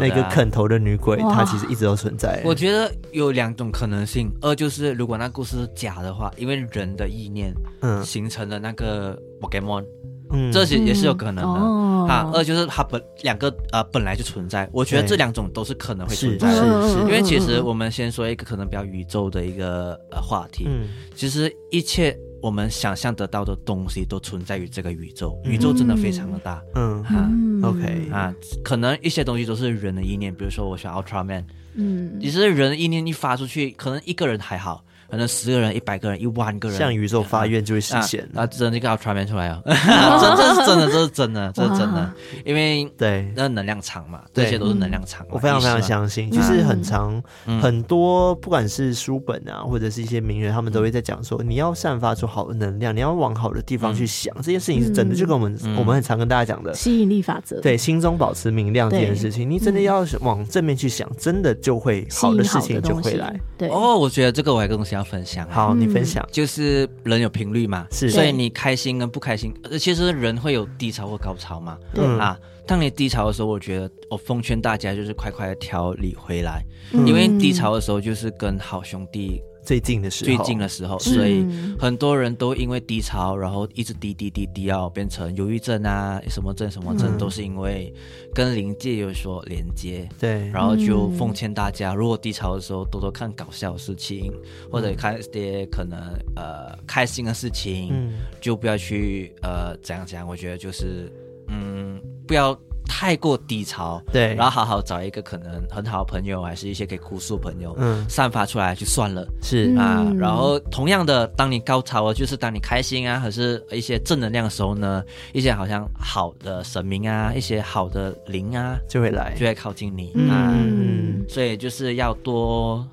[0.00, 2.40] 那个啃头的女鬼，它其实一直都存在。
[2.44, 9.84] 我觉得有两种可能性：二就是如果那故事是假的话，因为人的意念，嗯，形成了那个 Pokemon，
[10.32, 11.60] 嗯，这些也是有可能的。
[11.60, 14.68] 嗯、啊，二就是它本两个呃本来就存在。
[14.72, 17.00] 我觉得这两种都是可能会存在的，是是，是。
[17.00, 22.16] 因为其实我们先说一个可能比较宇宙的一个呃话题，嗯，其实一切。
[22.42, 26.62] 我们想象得到的东西都存在于这个宇宙，宇宙真的非常的大。
[26.74, 28.08] 嗯，哈、嗯、，OK。
[28.10, 28.34] 啊，
[28.64, 34.84] 可能一些东西都是人的意念，比如说我选 Ultraman，嗯，其实人的意念一发出去，可能一个人还好。
[35.10, 36.78] 可能十个人、一百个人、一万个人。
[36.78, 39.60] 向宇宙发愿就会实现，那真的就要传遍出来啊！
[39.66, 42.12] 这这是真的，这是真的，这是真的，
[42.44, 43.30] 因为对。
[43.36, 45.26] 那能量场嘛，这些都是能量场。
[45.30, 47.22] 我非常非常相信，就是很长
[47.60, 55.14] 很多，不管是书本啊，或者是一些名人，他们都会在讲说，你要散发出好的能量，你要往好的地方去想，这件事情是真的。
[55.14, 63.38] 就跟我们我们很常跟大家讲的吸引力法则，对，心中保持明亮这件事情，你真的要往正面去想，真的就会好的事情就会来。
[63.58, 63.68] 对。
[63.68, 65.74] 哦，我觉得这个我还有个东西要分享，好。
[65.74, 72.38] 你分享就是人有频率嘛，是，所以你开心跟不开心，其实人会有低潮或高潮嘛，嗯啊。
[72.66, 79.42] 当你低潮的时候，我觉得我奉劝大家就是快快的调理回来，因为低潮的时候就是跟好兄弟。
[79.62, 81.46] 最近的时候，最近的时候，所以
[81.78, 87.92] 很多人都因为低潮，然后一直低低低低，要变成忧郁症啊，什么症什么症，都是因为
[88.34, 90.08] 跟灵界有所连接。
[90.18, 94.32] 对，然后就奉劝大家，如果低潮的时候，多多看搞笑的事情，
[94.70, 95.98] 或者看一些可能
[96.34, 100.26] 呃开心的事情，就不要去呃怎样怎样。
[100.26, 101.12] 我觉得就是
[101.48, 102.58] 嗯，不要。
[102.92, 109.72] 太过低潮，对，然后好好找一个可能很好的朋友，还是一些可以哭诉朋友，嗯，散发出来就算了，是。
[109.78, 110.04] 啊。
[110.18, 120.08] 然后同样的，当你高潮了，就是当你开心啊，还是一些正能量的时候呢，一些好像好的神明啊，一些好的灵啊，就会来，就会靠近你。
[120.28, 120.52] 啊。
[120.52, 122.84] 嗯，所以就是要多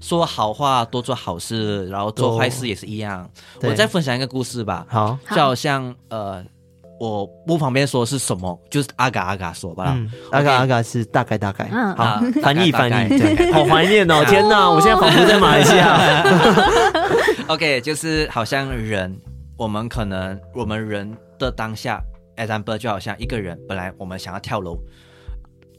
[0.00, 3.28] 说好话，多做好事，然后做坏事也是一样。
[3.60, 6.42] 我再分享一个故事吧，好，就好像呃。
[6.98, 9.94] 我不方便说是什么，就是阿嘎阿嘎说吧。
[9.96, 11.68] 嗯，阿嘎阿嘎是大概大概。
[11.72, 13.20] 嗯，好，翻译翻译，
[13.52, 14.24] 好怀念哦！
[14.28, 16.24] 天哪，我现在仿佛在马来西亚。
[17.48, 19.14] OK，就是好像人，
[19.56, 22.00] 我们可能我们人的当下
[22.36, 24.78] ，example 就好像一个人，本来我们想要跳楼，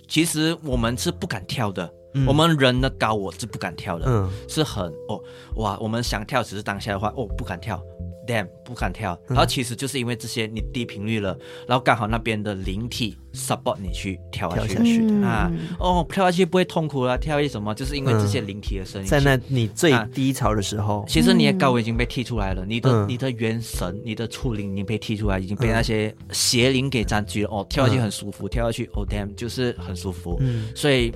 [0.07, 1.89] 其实我们是不敢跳的。
[2.26, 5.22] 我们人的高我是不敢跳的，嗯，是很哦
[5.57, 7.80] 哇，我们想跳，只是当下的话，哦不敢跳。
[8.28, 15.49] Damn, 不敢跳，然后其实就是因为这些你低频率了，然后刚好那边的灵体 support 你去跳下去，跳下去啊，
[15.80, 17.73] 哦，跳下去不会痛苦了，跳下去什么？
[17.73, 19.07] 就是因为这些灵体的声音。
[19.07, 27.49] 在那你最低潮的时候，其实你的高我已经被踢出来了，你的你的元神、你的初灵已经被踢出来，已经被那些邪灵给占据了。
[27.49, 30.38] 哦，跳下去很舒服，跳下去哦 damn 就是很舒服，
[30.75, 31.13] 所以。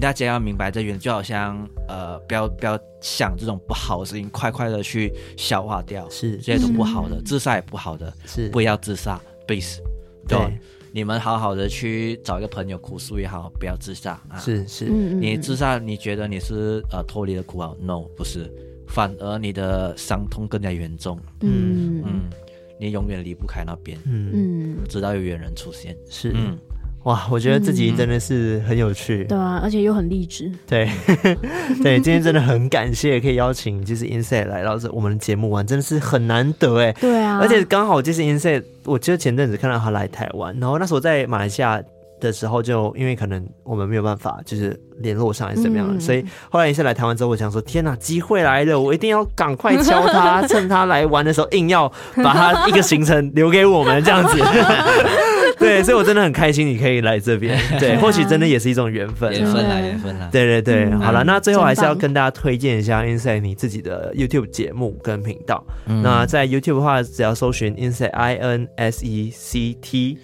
[0.00, 6.36] 大家要明白，这原就好像呃，不要不要想这种不好的事情，快快的去消化掉，是。
[6.38, 8.48] 这些都不好的，自杀也不好的，是。
[8.48, 9.80] 不要自杀，please，
[10.26, 10.38] 对，
[10.92, 18.50] 你们好好的去找一个朋友哭诉也好，不要自杀啊，是是，你自杀你觉得你是呃脱离了苦恼？No，不是，
[18.88, 22.02] 反而你的伤痛更加严重，嗯。
[22.04, 22.22] 嗯，
[22.80, 24.30] 你永远离不开那边，嗯。
[24.32, 26.32] 嗯，直到有缘人出现，是。
[26.34, 26.58] 嗯。
[27.04, 30.88] 哇，我觉得自己真的是很有趣，嗯、对啊，而且又很励志，对，
[31.82, 41.78] 对，今天真的很感谢可以邀请就是 Insay 来到这我们的节目玩，真的是很难得哎，对啊，而且刚好就是 Insay，我记得前阵子看到他来台湾，然后那时候在马来西亚
[42.20, 51.86] 的时候，就因为可能我们没有办法就是联络上还是怎么样的，嗯、所以后来 Insay 来台湾之后，我想说天哪，机会来了，我一定要赶快敲他， 趁他来玩的时候，硬要
[52.16, 54.38] 把他一个行程留给我们这样子。
[55.64, 57.58] 对，所以我真的很开心，你可以来这边。
[57.80, 60.28] 对，或许真的也是一种缘分，缘分啊，缘分啊。
[60.30, 65.64] 对对对，好了，那最后还是要跟大家推荐一下 Inside 你自己的 YouTube 节目跟频道。
[65.86, 70.18] 那在 YouTube 的话，只要搜寻 Inside I N S E C T。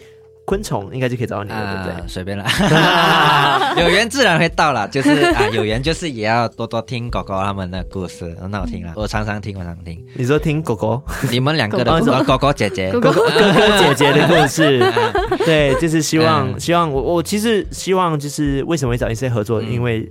[0.50, 2.08] 昆虫，应该就可以找到你了，对不对？
[2.08, 4.84] 随便啦， 有缘自然会到啦。
[4.84, 8.92] 就是啊，有缘就是也要多多听狗狗他们的故事，很好听啦。
[8.96, 10.04] 我常常听，我常常听。
[10.14, 14.82] 你说听狗狗，你们两个的狗狗狗姐姐，狗狗 哥哥姐姐的故事，
[15.46, 20.10] 对，就是希望希望我我其实希望就是为什么会找 Insay 合作，因为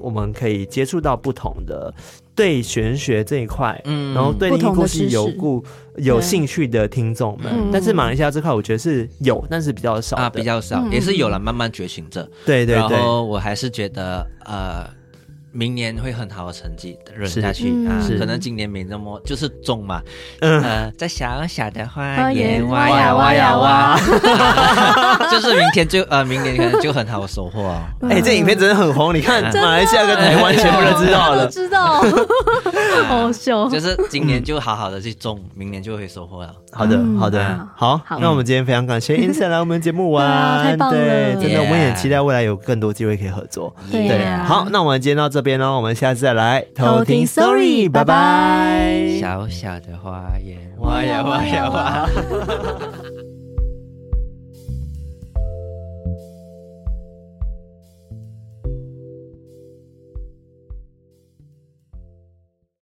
[0.00, 1.94] 我们可以接触到不同的。
[2.38, 5.62] 对玄学这一块，嗯，然后对灵异故事有故
[5.96, 12.22] 有兴趣的听众们，但是马来西亚这块我觉得是有，但是比较少啊，比较少，也是有了，慢慢觉醒着。
[12.46, 14.97] 对对对，然后我还是觉得呃。
[15.50, 17.96] 明年会很好的成绩，忍下去啊！
[18.18, 20.02] 可能今年没那么就是中嘛，
[20.40, 23.98] 嗯，在小小的花园挖呀挖呀挖，
[25.30, 27.80] 就是明天就呃，明年可能就很好的收获哦。
[28.10, 32.02] 哎，这影片真的很红，你看马来西亚跟台湾全部都知道了，知道，
[33.08, 33.66] 好笑。
[33.68, 36.52] 就是今年就好好的去种，明年就会收获了。
[36.72, 37.98] 好的，好的，好。
[38.20, 43.74] 那我们今天非常感谢 Insay 来我们节目玩， 对，真的我们也期待未来有更多机会可以合作。
[43.90, 45.37] 对，好，那我们今天到这。
[45.38, 49.20] 这边呢，我们下次再来偷听 Story，拜拜。
[49.20, 52.08] 小小的花园，花呀花呀挖。